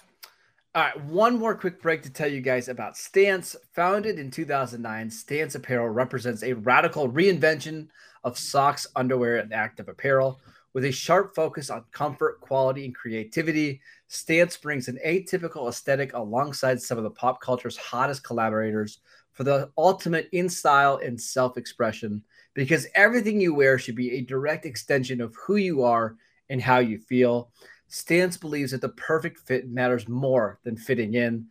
All 0.73 0.83
right, 0.83 1.05
one 1.05 1.37
more 1.37 1.57
quick 1.57 1.83
break 1.83 2.03
to 2.03 2.11
tell 2.11 2.29
you 2.29 2.41
guys 2.41 2.69
about 2.69 2.97
Stance. 2.97 3.57
Founded 3.75 4.21
in 4.21 4.31
2009, 4.31 5.11
Stance 5.11 5.57
Apparel 5.57 5.89
represents 5.89 6.45
a 6.45 6.53
radical 6.53 7.11
reinvention 7.11 7.89
of 8.23 8.39
socks, 8.39 8.87
underwear, 8.95 9.39
and 9.39 9.53
active 9.53 9.89
apparel. 9.89 10.41
With 10.73 10.85
a 10.85 10.93
sharp 10.93 11.35
focus 11.35 11.71
on 11.71 11.85
comfort, 11.91 12.41
quality, 12.41 12.85
and 12.85 12.95
creativity, 12.95 13.81
Stance 14.07 14.57
brings 14.59 14.87
an 14.87 15.01
atypical 15.05 15.69
aesthetic 15.69 16.13
alongside 16.13 16.81
some 16.81 16.99
of 16.99 17.03
the 17.03 17.11
pop 17.11 17.41
culture's 17.41 17.77
hottest 17.77 18.23
collaborators 18.23 19.01
for 19.33 19.45
the 19.45 19.71
ultimate 19.79 20.29
in 20.33 20.49
style 20.49 21.01
and 21.03 21.21
self 21.21 21.57
expression 21.57 22.23
because 22.55 22.87
everything 22.95 23.41
you 23.41 23.55
wear 23.55 23.79
should 23.79 23.95
be 23.95 24.13
a 24.13 24.23
direct 24.23 24.67
extension 24.67 25.21
of 25.21 25.35
who 25.37 25.57
you 25.57 25.83
are 25.83 26.17
and 26.49 26.61
how 26.61 26.79
you 26.79 26.99
feel. 26.99 27.51
Stance 27.89 28.37
believes 28.37 28.73
that 28.73 28.81
the 28.81 28.91
perfect 28.91 29.39
fit 29.41 29.69
matters 29.69 30.09
more 30.09 30.59
than 30.65 30.77
fitting 30.77 31.15
in. 31.15 31.47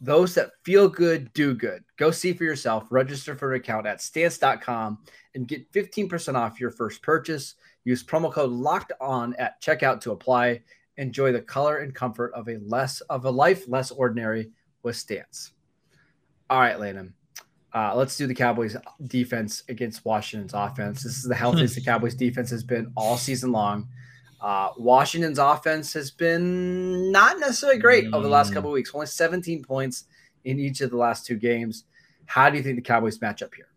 Those 0.00 0.34
that 0.34 0.50
feel 0.64 0.88
good 0.88 1.32
do 1.32 1.54
good. 1.54 1.82
Go 1.96 2.10
see 2.10 2.32
for 2.32 2.44
yourself. 2.44 2.86
Register 2.90 3.34
for 3.34 3.52
an 3.52 3.60
account 3.60 3.86
at 3.86 4.02
stance.com 4.02 4.98
and 5.34 5.48
get 5.48 5.70
15% 5.72 6.34
off 6.34 6.60
your 6.60 6.70
first 6.70 7.02
purchase. 7.02 7.54
Use 7.84 8.02
promo 8.02 8.32
code 8.32 8.50
locked 8.50 8.92
on 9.00 9.34
at 9.36 9.60
checkout 9.62 10.00
to 10.02 10.12
apply. 10.12 10.62
Enjoy 10.96 11.32
the 11.32 11.40
color 11.40 11.78
and 11.78 11.94
comfort 11.94 12.32
of 12.34 12.48
a 12.48 12.58
less 12.58 13.00
of 13.02 13.24
a 13.24 13.30
life 13.30 13.64
less 13.68 13.90
ordinary 13.90 14.50
with 14.82 14.96
Stance. 14.96 15.52
All 16.50 16.60
right, 16.60 16.78
Landon. 16.78 17.14
Uh, 17.72 17.92
let's 17.96 18.16
do 18.16 18.26
the 18.26 18.34
Cowboys 18.34 18.76
defense 19.06 19.64
against 19.68 20.04
Washington's 20.04 20.54
offense. 20.54 21.02
This 21.02 21.16
is 21.16 21.24
the 21.24 21.34
healthiest 21.34 21.74
the 21.74 21.80
Cowboys 21.80 22.14
defense 22.14 22.50
has 22.50 22.62
been 22.62 22.92
all 22.96 23.16
season 23.16 23.50
long. 23.50 23.88
Uh, 24.40 24.68
Washington's 24.76 25.38
offense 25.38 25.92
has 25.94 26.10
been 26.10 27.10
not 27.10 27.40
necessarily 27.40 27.78
great 27.78 28.12
over 28.12 28.22
the 28.22 28.28
last 28.28 28.52
couple 28.52 28.70
weeks. 28.70 28.94
Only 28.94 29.06
17 29.06 29.64
points 29.64 30.04
in 30.44 30.60
each 30.60 30.82
of 30.82 30.90
the 30.90 30.96
last 30.96 31.26
two 31.26 31.36
games. 31.36 31.84
How 32.26 32.50
do 32.50 32.56
you 32.56 32.62
think 32.62 32.76
the 32.76 32.82
Cowboys 32.82 33.20
match 33.20 33.42
up 33.42 33.54
here? 33.54 33.68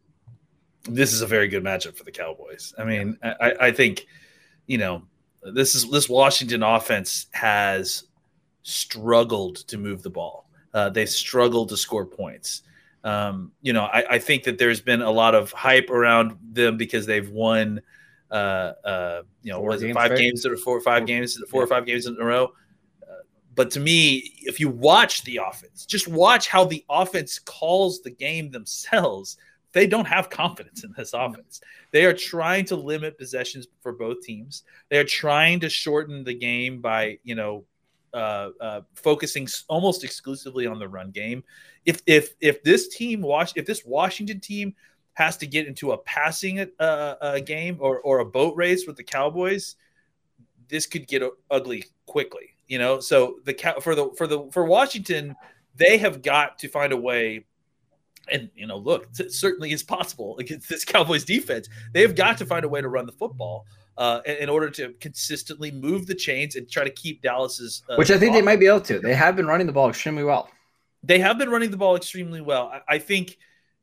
This 0.83 1.13
is 1.13 1.21
a 1.21 1.27
very 1.27 1.47
good 1.47 1.63
matchup 1.63 1.95
for 1.95 2.03
the 2.03 2.11
Cowboys. 2.11 2.73
I 2.77 2.83
mean, 2.83 3.17
I, 3.23 3.53
I 3.59 3.71
think, 3.71 4.05
you 4.67 4.77
know, 4.77 5.03
this 5.41 5.73
is 5.73 5.89
this 5.89 6.09
Washington 6.09 6.63
offense 6.63 7.27
has 7.31 8.03
struggled 8.63 9.57
to 9.67 9.77
move 9.77 10.03
the 10.03 10.09
ball. 10.09 10.46
Uh, 10.77 10.89
they've 10.89 11.09
struggled 11.09 11.69
to 11.69 11.75
score 11.75 12.05
points. 12.05 12.61
Um, 13.03 13.51
you 13.63 13.73
know, 13.73 13.85
I, 13.85 14.03
I, 14.11 14.19
think 14.19 14.43
that 14.43 14.59
there's 14.59 14.79
been 14.79 15.01
a 15.01 15.09
lot 15.09 15.33
of 15.33 15.51
hype 15.51 15.89
around 15.89 16.37
them 16.51 16.77
because 16.77 17.07
they've 17.07 17.27
won, 17.27 17.81
uh, 18.29 18.73
uh, 18.85 19.21
you 19.41 19.51
know, 19.51 19.59
was 19.59 19.81
it 19.81 19.91
five 19.95 20.15
games 20.15 20.45
or 20.45 20.55
four 20.55 20.77
or 20.77 20.81
five 20.81 21.07
games, 21.07 21.35
four 21.49 21.61
yeah. 21.61 21.63
or 21.63 21.67
five 21.67 21.87
games 21.87 22.05
in 22.05 22.15
a 22.21 22.23
row. 22.23 22.51
Uh, 23.01 23.23
but 23.55 23.71
to 23.71 23.79
me, 23.79 24.33
if 24.41 24.59
you 24.59 24.69
watch 24.69 25.23
the 25.23 25.37
offense, 25.37 25.83
just 25.83 26.07
watch 26.07 26.47
how 26.47 26.63
the 26.63 26.85
offense 26.91 27.39
calls 27.39 28.01
the 28.01 28.11
game 28.11 28.51
themselves. 28.51 29.37
They 29.71 29.87
don't 29.87 30.07
have 30.07 30.29
confidence 30.29 30.83
in 30.83 30.93
this 30.95 31.13
offense. 31.13 31.59
They 31.91 32.05
are 32.05 32.13
trying 32.13 32.65
to 32.65 32.75
limit 32.75 33.17
possessions 33.17 33.65
for 33.81 33.93
both 33.93 34.21
teams. 34.21 34.61
They 34.89 34.99
are 34.99 35.03
trying 35.03 35.59
to 35.61 35.69
shorten 35.69 36.23
the 36.23 36.35
game 36.35 36.81
by, 36.81 37.17
you 37.23 37.33
know, 37.33 37.65
uh, 38.17 38.49
uh, 38.59 38.81
focusing 38.95 39.47
almost 39.67 40.03
exclusively 40.03 40.65
on 40.65 40.79
the 40.79 40.87
run 40.87 41.11
game. 41.11 41.43
If 41.85 42.01
if 42.07 42.33
if 42.41 42.63
this 42.63 42.87
team 42.87 43.21
watch 43.21 43.53
if 43.55 43.65
this 43.65 43.85
Washington 43.85 44.39
team 44.39 44.73
has 45.13 45.37
to 45.37 45.47
get 45.47 45.67
into 45.67 45.91
a 45.91 45.97
passing 45.99 46.59
uh, 46.59 46.83
uh, 46.83 47.39
game 47.39 47.77
or 47.79 47.99
or 47.99 48.19
a 48.19 48.25
boat 48.25 48.55
race 48.55 48.87
with 48.87 48.97
the 48.97 49.03
Cowboys, 49.03 49.75
this 50.67 50.87
could 50.87 51.07
get 51.07 51.21
ugly 51.51 51.83
quickly. 52.07 52.55
You 52.67 52.79
know, 52.79 52.99
so 52.99 53.39
the 53.45 53.53
for 53.81 53.93
the 53.93 54.09
for 54.17 54.25
the 54.25 54.49
for 54.51 54.65
Washington, 54.65 55.35
they 55.75 55.97
have 55.99 56.23
got 56.23 56.57
to 56.59 56.67
find 56.67 56.91
a 56.93 56.97
way. 56.97 57.45
And 58.31 58.49
you 58.55 58.65
know, 58.65 58.77
look, 58.77 59.07
it 59.19 59.31
certainly 59.31 59.71
is 59.71 59.83
possible 59.83 60.37
against 60.39 60.67
this 60.67 60.83
Cowboys 60.83 61.23
defense. 61.23 61.69
They've 61.93 62.15
got 62.15 62.39
to 62.39 62.45
find 62.45 62.65
a 62.65 62.69
way 62.69 62.81
to 62.81 62.89
run 62.89 63.05
the 63.05 63.11
football 63.11 63.65
uh, 63.97 64.21
in, 64.25 64.49
order 64.49 64.69
to 64.69 64.93
consistently 64.99 65.71
move 65.71 66.05
the 66.05 66.13
chains 66.13 66.55
and 66.55 66.69
try 66.69 66.83
to 66.83 66.89
keep 66.89 67.21
Dallas's. 67.21 67.83
Uh, 67.89 67.95
Which 67.95 68.11
I 68.11 68.17
think 68.17 68.33
they 68.33 68.41
might 68.41 68.59
be 68.59 68.67
able 68.67 68.81
to. 68.81 68.99
They 68.99 69.15
have 69.15 69.35
been 69.35 69.47
running 69.47 69.67
the 69.67 69.73
ball 69.73 69.89
extremely 69.89 70.23
well. 70.23 70.49
they 71.03 71.19
have 71.19 71.37
been 71.37 71.49
running 71.49 71.71
the 71.71 71.77
ball 71.77 71.95
extremely 71.95 72.41
well. 72.41 72.71
I, 72.73 72.95
I 72.95 72.99
think 72.99 73.37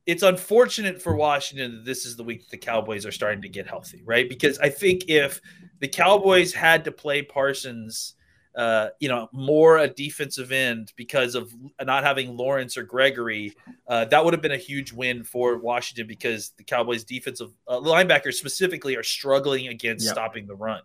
it's 0.07 0.22
unfortunate 0.22 1.00
for 1.00 1.16
Washington 1.16 1.77
that 1.77 1.85
this 1.85 2.05
is 2.05 2.16
the 2.16 2.24
week 2.24 2.42
that 2.42 2.50
the 2.50 2.59
Cowboys 2.59 3.07
are 3.07 3.12
starting 3.12 3.42
to 3.42 3.48
get 3.48 3.66
healthy, 3.66 4.03
right? 4.05 4.29
Because 4.29 4.59
I 4.59 4.68
think 4.68 5.09
if 5.09 5.40
the 5.81 5.88
Cowboys 5.88 6.53
had 6.53 6.85
to 6.85 6.92
play 6.92 7.22
Parsons, 7.22 8.13
uh, 8.57 8.90
you 9.01 9.09
know, 9.09 9.29
more 9.33 9.79
a 9.79 9.88
defensive 9.88 10.53
end 10.53 10.93
because 10.97 11.35
of 11.35 11.53
not 11.83 12.05
having 12.05 12.37
Lawrence 12.37 12.77
or 12.77 12.85
Gregory, 12.85 13.55
uh, 13.88 14.05
that 14.07 14.25
would 14.25 14.33
have 14.33 14.43
been 14.43 14.53
a 14.53 14.57
huge 14.57 14.93
win 14.93 15.25
for 15.25 15.59
Washington 15.59 16.07
because 16.07 16.51
the 16.57 16.62
Cowboys' 16.64 17.05
defensive 17.05 17.51
uh, 17.67 17.79
linebackers 17.81 18.35
specifically 18.35 18.97
are 18.97 19.03
struggling 19.03 19.69
against 19.69 20.05
Yep. 20.05 20.14
stopping 20.14 20.47
the 20.47 20.55
run. 20.55 20.83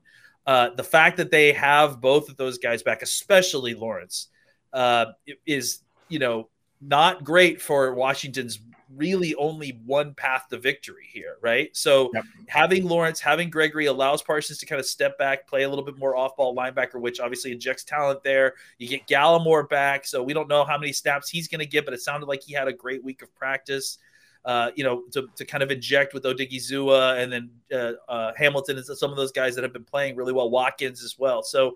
Uh, 0.48 0.70
the 0.72 0.84
fact 0.84 1.18
that 1.18 1.30
they 1.30 1.54
have 1.54 2.02
both 2.02 2.28
of 2.30 2.38
those 2.38 2.58
guys 2.58 2.82
back, 2.82 3.02
especially 3.04 3.76
Lawrence, 3.76 4.30
uh, 4.74 5.06
is 5.46 5.80
you 6.08 6.18
know 6.18 6.50
not 6.82 7.24
great 7.24 7.62
for 7.62 7.94
Washington's 7.94 8.60
really 8.96 9.36
only 9.36 9.80
one 9.86 10.14
path 10.14 10.48
to 10.50 10.58
victory 10.58 11.08
here, 11.12 11.38
right? 11.42 11.76
So 11.76 12.10
Yep. 12.14 12.24
having 12.48 12.88
Lawrence, 12.88 13.20
having 13.20 13.50
Gregory 13.50 13.86
allows 13.86 14.22
Parsons 14.22 14.58
to 14.60 14.66
kind 14.66 14.80
of 14.80 14.86
step 14.86 15.18
back, 15.18 15.48
play 15.48 15.64
a 15.64 15.70
little 15.70 15.86
bit 15.86 15.98
more 15.98 16.16
off-ball 16.16 16.56
linebacker, 16.56 17.00
which 17.00 17.20
obviously 17.20 17.52
injects 17.52 17.84
talent 17.84 18.24
there. 18.24 18.56
You 18.78 18.88
get 18.88 19.08
Gallimore 19.08 19.70
back, 19.70 20.06
so 20.06 20.24
we 20.24 20.34
don't 20.34 20.48
know 20.48 20.66
how 20.66 20.78
many 20.78 20.92
snaps 20.94 21.30
he's 21.30 21.48
going 21.48 21.60
to 21.60 21.66
get, 21.66 21.86
but 21.86 21.94
it 21.94 22.02
sounded 22.02 22.26
like 22.26 22.42
he 22.44 22.54
had 22.54 22.68
a 22.68 22.74
great 22.74 23.04
week 23.04 23.22
of 23.22 23.34
practice. 23.36 24.00
Uh, 24.46 24.72
you 24.74 24.86
know, 24.86 25.04
to, 25.12 25.28
to 25.36 25.44
kind 25.44 25.62
of 25.62 25.70
inject 25.70 26.14
with 26.14 26.24
Odighizuwa 26.24 27.22
and 27.22 27.32
then 27.32 27.50
uh, 27.74 27.92
uh, 28.10 28.32
Hamilton 28.38 28.78
and 28.78 28.86
some 28.86 29.12
of 29.12 29.18
those 29.18 29.34
guys 29.34 29.54
that 29.56 29.64
have 29.64 29.74
been 29.74 29.84
playing 29.84 30.16
really 30.16 30.32
well, 30.32 30.50
Watkins 30.50 31.04
as 31.04 31.20
well. 31.20 31.44
So 31.44 31.76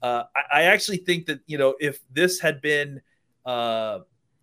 uh, 0.00 0.22
I, 0.34 0.60
I 0.60 0.62
actually 0.62 0.98
think 0.98 1.26
that 1.26 1.40
you 1.46 1.58
know 1.58 1.74
if 1.80 2.00
this 2.12 2.38
had 2.38 2.60
been 2.60 3.00
uh, 3.44 3.98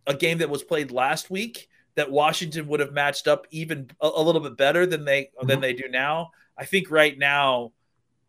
a 0.06 0.14
game 0.14 0.40
that 0.40 0.50
was 0.50 0.64
played 0.64 0.92
last 0.92 1.30
week, 1.32 1.70
that 2.02 2.12
Washington 2.12 2.68
would 2.68 2.80
have 2.80 2.94
matched 2.94 3.28
up 3.28 3.46
even 3.52 3.92
a, 4.02 4.10
a 4.16 4.22
little 4.22 4.42
bit 4.42 4.58
better 4.58 4.88
than 4.88 5.06
they 5.06 5.30
than 5.44 5.62
they 5.62 5.72
do 5.72 5.88
now. 5.88 6.32
I 6.58 6.66
think 6.66 6.90
right 6.90 7.16
now, 7.18 7.74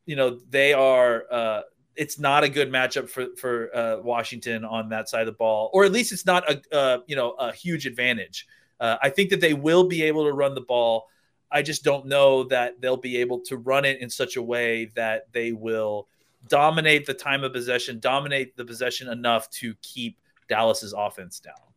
you 0.04 0.14
know, 0.14 0.38
they 0.50 0.74
are. 0.74 1.24
Uh, 1.30 1.62
it's 1.96 2.18
not 2.18 2.44
a 2.44 2.48
good 2.50 2.70
matchup 2.70 3.08
for 3.08 3.28
for 3.36 3.74
uh, 3.74 3.96
Washington 4.00 4.64
on 4.64 4.90
that 4.90 5.08
side 5.08 5.22
of 5.22 5.26
the 5.26 5.32
ball, 5.32 5.70
or 5.72 5.84
at 5.84 5.92
least 5.92 6.12
it's 6.12 6.26
not 6.26 6.50
a 6.50 6.76
uh, 6.76 6.98
you 7.06 7.16
know 7.16 7.30
a 7.32 7.50
huge 7.50 7.86
advantage. 7.86 8.46
Uh, 8.78 8.98
I 9.02 9.08
think 9.08 9.30
that 9.30 9.40
they 9.40 9.54
will 9.54 9.84
be 9.88 10.02
able 10.02 10.26
to 10.26 10.32
run 10.32 10.54
the 10.54 10.60
ball. 10.60 11.08
I 11.50 11.62
just 11.62 11.84
don't 11.84 12.06
know 12.06 12.44
that 12.44 12.80
they'll 12.80 12.96
be 12.96 13.18
able 13.18 13.40
to 13.40 13.56
run 13.56 13.84
it 13.86 14.00
in 14.00 14.10
such 14.10 14.36
a 14.36 14.42
way 14.42 14.90
that 14.96 15.32
they 15.32 15.52
will 15.52 16.08
dominate 16.48 17.06
the 17.06 17.14
time 17.14 17.42
of 17.42 17.52
possession, 17.52 18.00
dominate 18.00 18.56
the 18.56 18.64
possession 18.64 19.08
enough 19.08 19.48
to 19.50 19.74
keep 19.82 20.18
Dallas's 20.48 20.92
offense 20.92 21.40
down. 21.40 21.71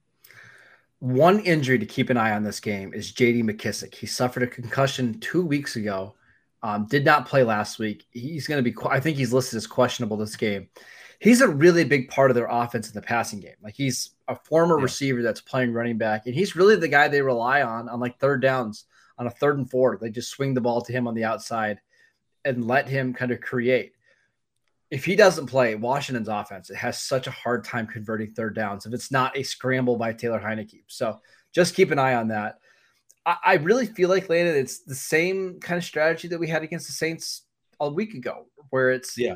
One 0.99 1.39
injury 1.41 1.77
to 1.79 1.85
keep 1.85 2.09
an 2.09 2.17
eye 2.17 2.31
on 2.31 2.43
this 2.43 2.59
game 2.59 2.93
is 2.93 3.11
JD 3.11 3.43
McKissic. 3.43 3.93
He 3.93 4.07
suffered 4.07 4.43
a 4.43 4.47
concussion 4.47 5.19
two 5.19 5.45
weeks 5.45 5.75
ago, 5.75 6.15
um, 6.63 6.87
did 6.87 7.05
not 7.05 7.27
play 7.27 7.43
last 7.43 7.79
week. 7.79 8.05
He's 8.11 8.47
going 8.47 8.63
to 8.63 8.69
be, 8.71 8.75
I 8.89 8.99
think 8.99 9.17
he's 9.17 9.33
listed 9.33 9.57
as 9.57 9.67
questionable 9.67 10.17
this 10.17 10.35
game. 10.35 10.69
He's 11.19 11.41
a 11.41 11.47
really 11.47 11.83
big 11.83 12.09
part 12.09 12.31
of 12.31 12.35
their 12.35 12.47
offense 12.49 12.87
in 12.87 12.93
the 12.93 13.01
passing 13.01 13.39
game. 13.39 13.55
Like 13.61 13.75
he's 13.75 14.11
a 14.27 14.35
former 14.35 14.77
Yeah. 14.77 14.83
receiver 14.83 15.21
that's 15.21 15.41
playing 15.41 15.73
running 15.73 15.97
back, 15.97 16.25
and 16.25 16.35
he's 16.35 16.55
really 16.55 16.75
the 16.75 16.87
guy 16.87 17.07
they 17.07 17.21
rely 17.21 17.61
on 17.61 17.87
on 17.87 17.99
like 17.99 18.19
third 18.19 18.41
downs, 18.41 18.85
on 19.17 19.27
a 19.27 19.31
third 19.31 19.57
and 19.57 19.69
four. 19.69 19.97
They 19.97 20.09
just 20.09 20.29
swing 20.29 20.53
the 20.53 20.61
ball 20.61 20.81
to 20.81 20.91
him 20.91 21.07
on 21.07 21.13
the 21.15 21.23
outside 21.23 21.79
and 22.43 22.67
let 22.67 22.87
him 22.89 23.13
kind 23.13 23.31
of 23.31 23.39
create. 23.41 23.94
If 24.91 25.03
he 25.03 25.15
doesn't 25.15 25.47
play, 25.47 25.75
Washington's 25.75 26.27
offense 26.27 26.69
it 26.69 26.75
has 26.77 27.01
such 27.01 27.27
a 27.27 27.31
hard 27.31 27.63
time 27.63 27.87
converting 27.87 28.31
third 28.31 28.55
downs 28.55 28.85
if 28.85 28.93
it's 28.93 29.11
not 29.11 29.35
a 29.37 29.43
scramble 29.43 29.97
by 29.97 30.13
Taylor 30.13 30.39
Heinicke. 30.39 30.83
So 30.87 31.19
just 31.53 31.75
keep 31.75 31.91
an 31.91 31.99
eye 31.99 32.15
on 32.15 32.27
that. 32.29 32.59
I, 33.25 33.37
I 33.43 33.53
really 33.55 33.87
feel 33.87 34.09
like 34.09 34.29
Landon, 34.29 34.55
it's 34.55 34.79
the 34.83 34.95
same 34.95 35.59
kind 35.59 35.77
of 35.77 35.83
strategy 35.83 36.27
that 36.27 36.39
we 36.39 36.47
had 36.47 36.63
against 36.63 36.87
the 36.87 36.93
Saints 36.93 37.43
a 37.79 37.89
week 37.89 38.13
ago, 38.13 38.45
where 38.69 38.91
it's 38.91 39.17
Yeah. 39.17 39.35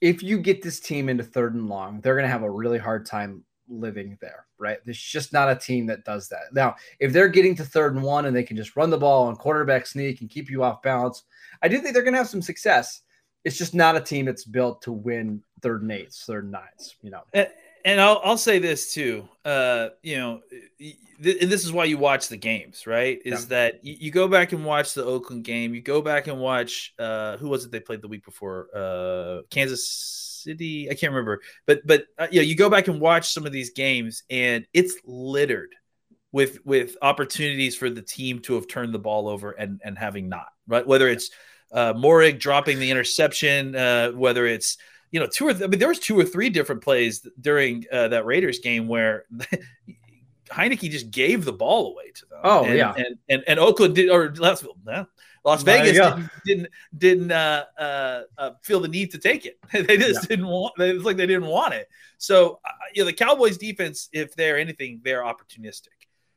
if 0.00 0.22
you 0.22 0.38
get 0.38 0.62
this 0.62 0.80
team 0.80 1.08
into 1.08 1.24
third 1.24 1.54
and 1.54 1.68
long, 1.68 2.00
they're 2.00 2.14
going 2.14 2.26
to 2.26 2.32
have 2.32 2.42
a 2.42 2.50
really 2.50 2.78
hard 2.78 3.06
time 3.06 3.44
living 3.68 4.18
there, 4.20 4.46
right? 4.58 4.78
There's 4.84 5.00
just 5.00 5.32
not 5.32 5.50
a 5.50 5.54
team 5.54 5.86
that 5.86 6.04
does 6.04 6.28
that. 6.30 6.52
Now, 6.52 6.76
if 7.00 7.12
they're 7.12 7.28
getting 7.28 7.54
to 7.56 7.64
third 7.64 7.94
and 7.94 8.02
one 8.02 8.24
and 8.26 8.34
they 8.34 8.42
can 8.42 8.56
just 8.56 8.76
run 8.76 8.90
the 8.90 8.98
ball 8.98 9.28
and 9.28 9.38
quarterback 9.38 9.86
sneak 9.86 10.20
and 10.20 10.30
keep 10.30 10.50
you 10.50 10.62
off 10.64 10.82
balance, 10.82 11.22
I 11.62 11.68
do 11.68 11.78
think 11.78 11.94
they're 11.94 12.02
going 12.02 12.14
to 12.14 12.18
have 12.18 12.28
some 12.28 12.42
success. 12.42 13.02
It's 13.48 13.58
just 13.58 13.74
not 13.74 13.96
a 13.96 14.00
team 14.00 14.26
that's 14.26 14.44
built 14.44 14.82
to 14.82 14.92
win 14.92 15.42
third 15.62 15.82
and 15.82 15.90
eights, 15.90 16.24
third 16.24 16.44
and 16.44 16.52
nines, 16.52 16.96
you 17.02 17.10
know. 17.10 17.22
And, 17.32 17.48
and 17.84 18.00
I'll, 18.00 18.20
I'll 18.22 18.38
say 18.38 18.58
this 18.58 18.92
too. 18.92 19.28
Uh, 19.44 19.88
you 20.02 20.16
know, 20.16 20.40
th- 20.78 21.42
and 21.42 21.50
this 21.50 21.64
is 21.64 21.72
why 21.72 21.84
you 21.84 21.98
watch 21.98 22.28
the 22.28 22.36
games, 22.36 22.86
right? 22.86 23.18
Is 23.24 23.42
Yeah. 23.42 23.48
that 23.48 23.84
you, 23.84 23.96
you 23.98 24.10
go 24.10 24.28
back 24.28 24.52
and 24.52 24.64
watch 24.64 24.94
the 24.94 25.04
Oakland 25.04 25.44
game, 25.44 25.74
you 25.74 25.80
go 25.80 26.00
back 26.02 26.26
and 26.26 26.38
watch 26.40 26.94
uh, 26.98 27.36
who 27.38 27.48
was 27.48 27.64
it 27.64 27.72
they 27.72 27.80
played 27.80 28.02
the 28.02 28.08
week 28.08 28.24
before? 28.24 28.68
Uh, 28.74 29.42
Kansas 29.50 29.88
City. 30.44 30.88
I 30.90 30.94
can't 30.94 31.12
remember, 31.12 31.40
but 31.66 31.86
but 31.86 32.04
uh, 32.18 32.28
know, 32.32 32.42
you 32.42 32.54
go 32.54 32.70
back 32.70 32.88
and 32.88 33.00
watch 33.00 33.32
some 33.32 33.46
of 33.46 33.52
these 33.52 33.70
games, 33.70 34.22
and 34.30 34.66
it's 34.72 34.94
littered 35.04 35.74
with 36.30 36.58
with 36.64 36.96
opportunities 37.02 37.74
for 37.74 37.88
the 37.90 38.02
team 38.02 38.40
to 38.40 38.54
have 38.54 38.68
turned 38.68 38.92
the 38.94 38.98
ball 38.98 39.28
over 39.28 39.52
and 39.52 39.80
and 39.82 39.98
having 39.98 40.28
not 40.28 40.48
right. 40.66 40.86
Whether 40.86 41.08
it's 41.08 41.30
uh, 41.72 41.94
Morig 41.94 42.38
dropping 42.38 42.78
the 42.78 42.90
interception, 42.90 43.74
uh, 43.74 44.10
whether 44.12 44.46
it's 44.46 44.78
you 45.10 45.20
know 45.20 45.26
two 45.26 45.48
or 45.48 45.52
th- 45.52 45.64
I 45.64 45.66
mean 45.66 45.78
there 45.78 45.88
was 45.88 45.98
two 45.98 46.18
or 46.18 46.24
three 46.24 46.50
different 46.50 46.82
plays 46.82 47.26
during 47.40 47.84
uh, 47.90 48.08
that 48.08 48.26
Raiders 48.26 48.58
game 48.58 48.88
where 48.88 49.24
Heinicke 50.50 50.90
just 50.90 51.10
gave 51.10 51.44
the 51.44 51.52
ball 51.52 51.92
away 51.92 52.10
to 52.14 52.26
them. 52.26 52.40
Oh, 52.44 52.64
and, 52.64 52.76
yeah. 52.76 52.94
and 52.96 53.18
and 53.28 53.44
and 53.46 53.58
Oakland 53.58 53.94
did 53.94 54.10
or 54.10 54.34
Las, 54.36 54.64
Las 55.44 55.62
Vegas 55.62 55.92
didn't 55.92 56.30
didn't, 56.44 56.68
didn't 56.96 57.32
uh, 57.32 57.64
uh, 57.78 58.22
uh, 58.36 58.50
feel 58.62 58.80
the 58.80 58.88
need 58.88 59.12
to 59.12 59.18
take 59.18 59.46
it. 59.46 59.58
they 59.72 59.96
just 59.96 60.28
didn't 60.28 60.46
want. 60.46 60.78
It 60.78 60.94
was 60.94 61.04
like 61.04 61.16
they 61.16 61.26
didn't 61.26 61.48
want 61.48 61.74
it. 61.74 61.88
So 62.18 62.60
uh, 62.64 62.68
you 62.94 63.02
know 63.02 63.06
the 63.06 63.12
Cowboys 63.12 63.58
defense, 63.58 64.08
if 64.12 64.34
they're 64.34 64.58
anything, 64.58 65.00
they're 65.02 65.22
opportunistic, 65.22 65.88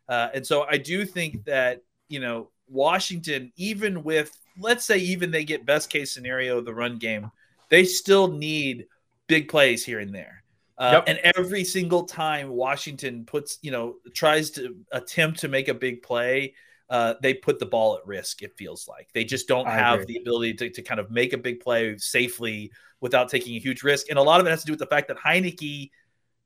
uh, 0.08 0.30
and 0.34 0.46
so 0.46 0.64
I 0.64 0.78
do 0.78 1.06
think 1.06 1.46
that 1.46 1.82
you 2.10 2.20
know 2.20 2.50
Washington, 2.72 3.52
even 3.56 4.04
with 4.04 4.38
let's 4.60 4.86
say 4.86 4.98
even 4.98 5.32
they 5.32 5.44
get 5.44 5.66
best 5.66 5.90
case 5.90 6.14
scenario 6.14 6.62
the 6.62 6.74
run 6.74 6.98
game, 6.98 7.32
they 7.70 7.84
still 7.84 8.28
need 8.28 8.88
big 9.28 9.48
plays 9.48 9.86
here 9.86 10.00
and 10.00 10.14
there. 10.14 10.44
Uh, 10.78 10.94
Yep. 10.94 11.04
And 11.08 11.20
every 11.36 11.64
single 11.64 12.06
time 12.06 12.50
Washington 12.50 13.24
puts, 13.26 13.60
you 13.62 13.72
know, 13.72 13.96
tries 14.14 14.50
to 14.52 14.76
attempt 14.92 15.40
to 15.42 15.48
make 15.48 15.68
a 15.68 15.74
big 15.74 16.02
play, 16.02 16.56
uh, 16.90 17.14
they 17.22 17.34
put 17.34 17.60
the 17.60 17.66
ball 17.66 17.96
at 17.96 18.06
risk. 18.06 18.42
It 18.42 18.58
feels 18.58 18.88
like 18.88 19.08
they 19.14 19.24
just 19.24 19.48
don't 19.48 19.68
I 19.68 19.76
have 19.76 20.02
agree. 20.02 20.16
the 20.16 20.22
ability 20.22 20.54
to, 20.56 20.70
to 20.72 20.82
kind 20.82 21.00
of 21.00 21.12
make 21.12 21.34
a 21.34 21.38
big 21.38 21.60
play 21.60 21.98
safely 21.98 22.72
without 23.00 23.30
taking 23.30 23.56
a 23.56 23.60
huge 23.60 23.84
risk. 23.84 24.10
And 24.10 24.18
a 24.18 24.22
lot 24.22 24.42
of 24.42 24.48
it 24.48 24.50
has 24.50 24.62
to 24.62 24.66
do 24.66 24.74
with 24.74 24.80
the 24.80 24.88
fact 24.88 25.08
that 25.08 25.18
Heinicke, 25.18 25.92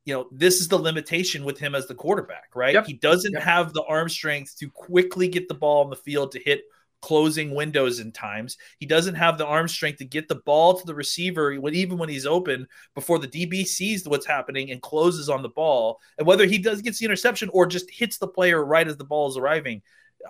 you 0.06 0.14
know, 0.14 0.28
this 0.32 0.62
is 0.62 0.68
the 0.68 0.78
limitation 0.78 1.44
with 1.44 1.58
him 1.60 1.76
as 1.76 1.88
the 1.88 1.96
quarterback, 1.96 2.56
right? 2.56 2.76
Yep. 2.76 2.86
He 2.86 2.94
doesn't 2.94 3.34
Yep. 3.34 3.42
have 3.42 3.74
the 3.74 3.84
arm 3.84 4.08
strength 4.08 4.56
to 4.60 4.70
quickly 4.70 5.28
get 5.28 5.48
the 5.48 5.56
ball 5.56 5.84
on 5.84 5.90
the 5.90 5.96
field 5.96 6.32
to 6.34 6.40
hit 6.40 6.64
closing 7.02 7.54
windows 7.54 8.00
in 8.00 8.12
times. 8.12 8.58
He 8.80 8.86
doesn't 8.86 9.16
have 9.16 9.38
the 9.38 9.46
arm 9.46 9.68
strength 9.68 9.98
to 9.98 10.06
get 10.06 10.28
the 10.28 10.36
ball 10.36 10.80
to 10.80 10.86
the 10.86 10.96
receiver 10.96 11.56
when 11.56 11.76
even 11.76 11.98
when 11.98 12.10
he's 12.10 12.26
open 12.26 12.68
before 12.96 13.20
the 13.20 13.28
DB 13.28 13.66
sees 13.66 14.08
what's 14.08 14.26
happening 14.26 14.72
and 14.72 14.82
closes 14.82 15.30
on 15.30 15.42
the 15.44 15.50
ball. 15.50 16.00
And 16.18 16.26
whether 16.26 16.46
he 16.46 16.58
does 16.58 16.82
gets 16.82 17.00
the 17.00 17.06
interception 17.06 17.50
or 17.54 17.68
just 17.68 17.90
hits 17.92 18.18
the 18.18 18.28
player 18.28 18.64
right 18.64 18.88
as 18.88 18.98
the 18.98 19.04
ball 19.04 19.28
is 19.28 19.38
arriving, 19.38 19.82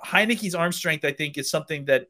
Heinicke's 0.04 0.56
arm 0.56 0.72
strength, 0.72 1.06
I 1.06 1.12
think, 1.12 1.38
is 1.38 1.50
something 1.50 1.86
that 1.86 2.08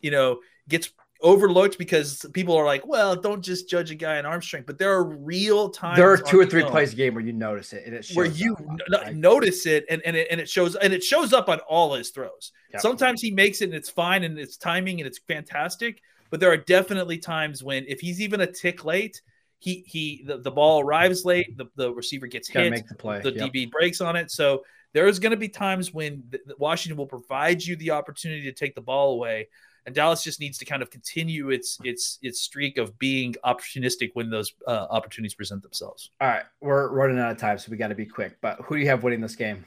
you 0.00 0.10
know 0.10 0.40
gets 0.68 0.90
overlooked 1.20 1.78
because 1.78 2.24
people 2.32 2.56
are 2.56 2.64
like, 2.64 2.86
well, 2.86 3.16
don't 3.16 3.42
just 3.42 3.68
judge 3.68 3.90
a 3.90 3.94
guy 3.94 4.18
in 4.18 4.26
arm 4.26 4.40
strength. 4.40 4.66
But 4.66 4.78
there 4.78 4.92
are 4.92 5.04
real 5.04 5.68
times 5.68 5.96
There 5.98 6.10
are 6.10 6.16
two 6.16 6.38
or 6.38 6.46
three 6.46 6.62
plays 6.64 6.92
a 6.92 6.96
game 6.96 7.14
where 7.14 7.24
you 7.24 7.32
notice 7.32 7.72
it 7.72 7.84
and 7.86 7.94
it 7.94 8.04
shows 8.04 8.16
where 8.16 8.26
you 8.26 8.54
up. 8.94 9.06
n- 9.08 9.20
notice 9.20 9.66
it 9.66 9.84
and, 9.90 10.00
and 10.04 10.14
it 10.16 10.28
and 10.30 10.40
it 10.40 10.48
shows 10.48 10.76
and 10.76 10.92
it 10.92 11.02
shows 11.02 11.32
up 11.32 11.48
on 11.48 11.58
all 11.60 11.94
his 11.94 12.10
throws. 12.10 12.52
Yep. 12.72 12.80
Sometimes 12.82 13.20
he 13.20 13.30
makes 13.30 13.60
it 13.60 13.66
and 13.66 13.74
it's 13.74 13.90
fine 13.90 14.24
and 14.24 14.38
it's 14.38 14.56
timing 14.56 15.00
and 15.00 15.06
it's 15.06 15.18
fantastic, 15.18 16.02
but 16.30 16.38
there 16.40 16.50
are 16.52 16.56
definitely 16.56 17.18
times 17.18 17.62
when 17.64 17.84
if 17.88 18.00
he's 18.00 18.20
even 18.20 18.40
a 18.42 18.46
tick 18.46 18.84
late, 18.84 19.20
he 19.58 19.82
he 19.86 20.22
the, 20.24 20.38
the 20.38 20.50
ball 20.52 20.80
arrives 20.80 21.24
late, 21.24 21.56
the, 21.56 21.66
the 21.74 21.92
receiver 21.92 22.28
gets 22.28 22.48
hit, 22.48 22.70
make 22.70 22.86
the 22.88 22.94
play. 22.94 23.20
the 23.20 23.32
Yep. 23.32 23.52
DB 23.52 23.70
breaks 23.70 24.00
on 24.00 24.14
it. 24.14 24.30
So 24.30 24.64
there's 24.92 25.18
going 25.18 25.32
to 25.32 25.36
be 25.36 25.48
times 25.48 25.92
when 25.92 26.22
the 26.30 26.54
Washington 26.58 26.96
will 26.96 27.06
provide 27.06 27.62
you 27.62 27.76
the 27.76 27.90
opportunity 27.90 28.42
to 28.44 28.52
take 28.52 28.74
the 28.74 28.80
ball 28.80 29.12
away, 29.14 29.48
and 29.86 29.94
Dallas 29.94 30.22
just 30.22 30.40
needs 30.40 30.58
to 30.58 30.64
kind 30.64 30.82
of 30.82 30.90
continue 30.90 31.50
its 31.50 31.78
its 31.84 32.18
its 32.22 32.40
streak 32.40 32.78
of 32.78 32.98
being 32.98 33.34
opportunistic 33.44 34.10
when 34.14 34.30
those 34.30 34.52
uh, 34.66 34.86
opportunities 34.90 35.34
present 35.34 35.62
themselves. 35.62 36.10
All 36.20 36.28
right, 36.28 36.44
we're 36.60 36.88
running 36.88 37.18
out 37.18 37.30
of 37.30 37.38
time, 37.38 37.58
so 37.58 37.70
we 37.70 37.76
got 37.76 37.88
to 37.88 37.94
be 37.94 38.06
quick. 38.06 38.36
But 38.40 38.60
who 38.62 38.76
do 38.76 38.80
you 38.82 38.88
have 38.88 39.02
winning 39.02 39.20
this 39.20 39.36
game? 39.36 39.64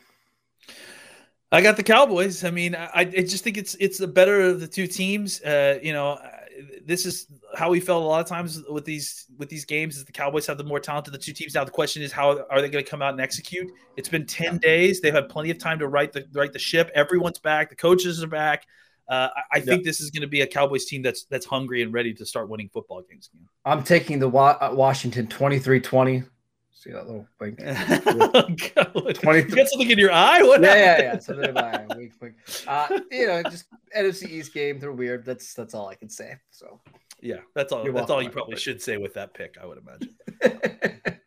I 1.51 1.61
got 1.61 1.75
the 1.75 1.83
Cowboys. 1.83 2.45
I 2.45 2.51
mean, 2.51 2.75
I, 2.75 2.89
I 2.93 3.03
just 3.03 3.43
think 3.43 3.57
it's 3.57 3.75
it's 3.75 3.97
the 3.97 4.07
better 4.07 4.41
of 4.41 4.61
the 4.61 4.67
two 4.67 4.87
teams. 4.87 5.41
Uh, 5.41 5.79
you 5.83 5.91
know, 5.91 6.17
this 6.85 7.05
is 7.05 7.27
how 7.55 7.69
we 7.69 7.81
felt 7.81 8.03
a 8.03 8.05
lot 8.05 8.21
of 8.21 8.27
times 8.27 8.63
with 8.69 8.85
these 8.85 9.25
with 9.37 9.49
these 9.49 9.65
games. 9.65 9.97
Is 9.97 10.05
the 10.05 10.13
Cowboys 10.13 10.47
have 10.47 10.57
the 10.57 10.63
more 10.63 10.79
talent 10.79 11.07
of 11.07 11.13
the 11.13 11.19
two 11.19 11.33
teams. 11.33 11.53
Now 11.53 11.65
the 11.65 11.71
question 11.71 12.03
is, 12.03 12.11
how 12.11 12.45
are 12.49 12.61
they 12.61 12.69
going 12.69 12.83
to 12.83 12.89
come 12.89 13.01
out 13.01 13.11
and 13.11 13.19
execute? 13.19 13.69
It's 13.97 14.07
been 14.07 14.25
ten 14.25 14.59
days. 14.59 15.01
They've 15.01 15.13
had 15.13 15.27
plenty 15.27 15.51
of 15.51 15.57
time 15.57 15.79
to 15.79 15.87
right 15.87 16.11
the 16.11 16.25
right 16.33 16.53
the 16.53 16.59
ship. 16.59 16.89
Everyone's 16.95 17.39
back. 17.39 17.69
The 17.69 17.75
coaches 17.75 18.23
are 18.23 18.27
back. 18.27 18.65
Uh, 19.09 19.29
I, 19.35 19.57
I 19.57 19.59
think 19.59 19.83
this 19.83 19.99
is 19.99 20.09
going 20.09 20.21
to 20.21 20.27
be 20.27 20.41
a 20.41 20.47
Cowboys 20.47 20.85
team 20.85 21.01
that's 21.01 21.25
that's 21.25 21.45
hungry 21.45 21.81
and 21.81 21.93
ready 21.93 22.13
to 22.13 22.25
start 22.25 22.49
winning 22.49 22.69
football 22.69 23.01
games 23.09 23.29
again. 23.33 23.47
I'm 23.65 23.83
taking 23.83 24.19
the 24.19 24.29
Wa- 24.29 24.57
uh, 24.61 24.71
Washington 24.73 25.27
23-20. 25.27 26.25
See 26.81 26.91
that 26.91 27.05
little 27.05 27.27
wink? 27.39 27.59
20 29.19 29.39
you 29.39 29.55
got 29.55 29.67
something 29.67 29.91
in 29.91 29.99
your 29.99 30.11
eye? 30.11 30.41
What 30.41 30.63
yeah, 30.63 30.75
yeah, 30.75 31.01
yeah. 31.01 31.19
Something 31.19 31.49
in 31.49 31.53
my 31.53 31.61
eye. 31.61 31.85
Wink, 31.95 32.13
wink. 32.19 32.35
Uh, 32.65 32.87
you 33.11 33.27
know, 33.27 33.43
just 33.43 33.65
NFC 33.95 34.27
East 34.29 34.51
game. 34.51 34.79
They're 34.79 34.91
weird. 34.91 35.23
That's 35.23 35.53
that's 35.53 35.75
all 35.75 35.87
I 35.87 35.93
can 35.93 36.09
say. 36.09 36.37
So 36.49 36.79
Yeah, 37.21 37.41
that's 37.53 37.71
all. 37.71 37.83
You're 37.83 37.93
that's 37.93 38.09
all 38.09 38.23
you 38.23 38.31
probably 38.31 38.57
should 38.57 38.81
say 38.81 38.97
with 38.97 39.13
that 39.13 39.35
pick. 39.35 39.57
I 39.61 39.67
would 39.67 39.77
imagine. 39.77 40.15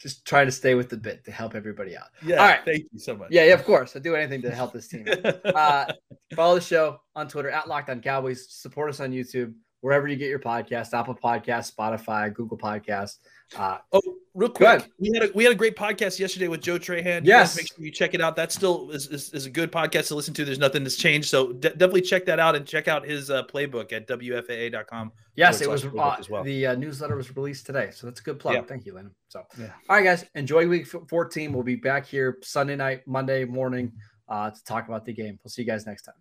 just 0.00 0.24
trying 0.24 0.46
to 0.46 0.52
stay 0.52 0.74
with 0.74 0.88
the 0.88 0.96
bit 0.96 1.24
to 1.26 1.30
help 1.30 1.54
everybody 1.54 1.96
out. 1.96 2.06
Yeah. 2.24 2.36
All 2.36 2.48
right. 2.48 2.60
Thank 2.64 2.86
you 2.90 2.98
so 2.98 3.16
much. 3.16 3.28
Yeah, 3.30 3.44
yeah, 3.44 3.52
of 3.52 3.64
course. 3.64 3.94
I 3.94 3.98
do 3.98 4.16
anything 4.16 4.40
to 4.42 4.50
help 4.50 4.72
this 4.72 4.88
team. 4.88 5.06
Uh, 5.44 5.92
follow 6.34 6.54
the 6.54 6.60
show 6.60 7.00
on 7.16 7.28
Twitter 7.28 7.50
at 7.50 7.68
Locked 7.68 7.90
On 7.90 8.00
Cowboys. 8.00 8.46
Support 8.50 8.88
us 8.90 9.00
on 9.00 9.10
YouTube, 9.10 9.52
wherever 9.80 10.08
you 10.08 10.16
get 10.16 10.28
your 10.28 10.38
podcast, 10.38 10.94
Apple 10.94 11.14
Podcast, 11.14 11.74
Spotify, 11.74 12.32
Google 12.32 12.56
Podcast. 12.56 13.18
Uh, 13.56 13.78
oh, 13.92 14.00
real 14.34 14.48
quick, 14.48 14.88
we 14.98 15.10
had 15.12 15.24
a 15.28 15.32
we 15.34 15.42
had 15.42 15.52
a 15.52 15.56
great 15.56 15.74
podcast 15.76 16.18
yesterday 16.18 16.46
with 16.46 16.60
Joe 16.60 16.78
Trahan. 16.78 17.22
Yes. 17.24 17.56
make 17.56 17.66
sure 17.66 17.84
you 17.84 17.90
check 17.90 18.14
it 18.14 18.20
out. 18.20 18.36
That 18.36 18.52
still 18.52 18.90
is, 18.90 19.08
is, 19.08 19.32
is 19.34 19.46
a 19.46 19.50
good 19.50 19.72
podcast 19.72 20.08
to 20.08 20.14
listen 20.14 20.32
to. 20.34 20.44
There's 20.44 20.58
nothing 20.58 20.84
that's 20.84 20.96
changed, 20.96 21.28
so 21.28 21.52
de- 21.52 21.70
definitely 21.70 22.02
check 22.02 22.26
that 22.26 22.38
out 22.38 22.54
and 22.54 22.64
check 22.64 22.86
out 22.86 23.04
his 23.04 23.28
uh, 23.30 23.42
playbook 23.44 23.92
at 23.92 24.06
wfaa.com. 24.06 25.12
yes, 25.34 25.60
it 25.60 25.68
was 25.68 25.84
uh, 25.84 26.16
as 26.18 26.30
well. 26.30 26.44
the 26.44 26.66
uh, 26.66 26.74
newsletter 26.76 27.16
was 27.16 27.34
released 27.34 27.66
today, 27.66 27.90
so 27.92 28.06
that's 28.06 28.20
a 28.20 28.22
good 28.22 28.38
plug. 28.38 28.54
Yeah. 28.54 28.62
Thank 28.62 28.86
you, 28.86 28.94
Landon. 28.94 29.14
So, 29.28 29.42
Yeah. 29.58 29.66
all 29.88 29.96
right, 29.96 30.04
guys, 30.04 30.24
enjoy 30.36 30.68
week 30.68 30.86
14. 30.86 31.52
We'll 31.52 31.62
be 31.64 31.76
back 31.76 32.06
here 32.06 32.38
Sunday 32.42 32.76
night, 32.76 33.06
Monday 33.08 33.44
morning 33.44 33.92
uh, 34.28 34.50
to 34.50 34.64
talk 34.64 34.86
about 34.86 35.04
the 35.04 35.12
game. 35.12 35.38
We'll 35.42 35.50
see 35.50 35.62
you 35.62 35.68
guys 35.68 35.86
next 35.86 36.02
time. 36.02 36.14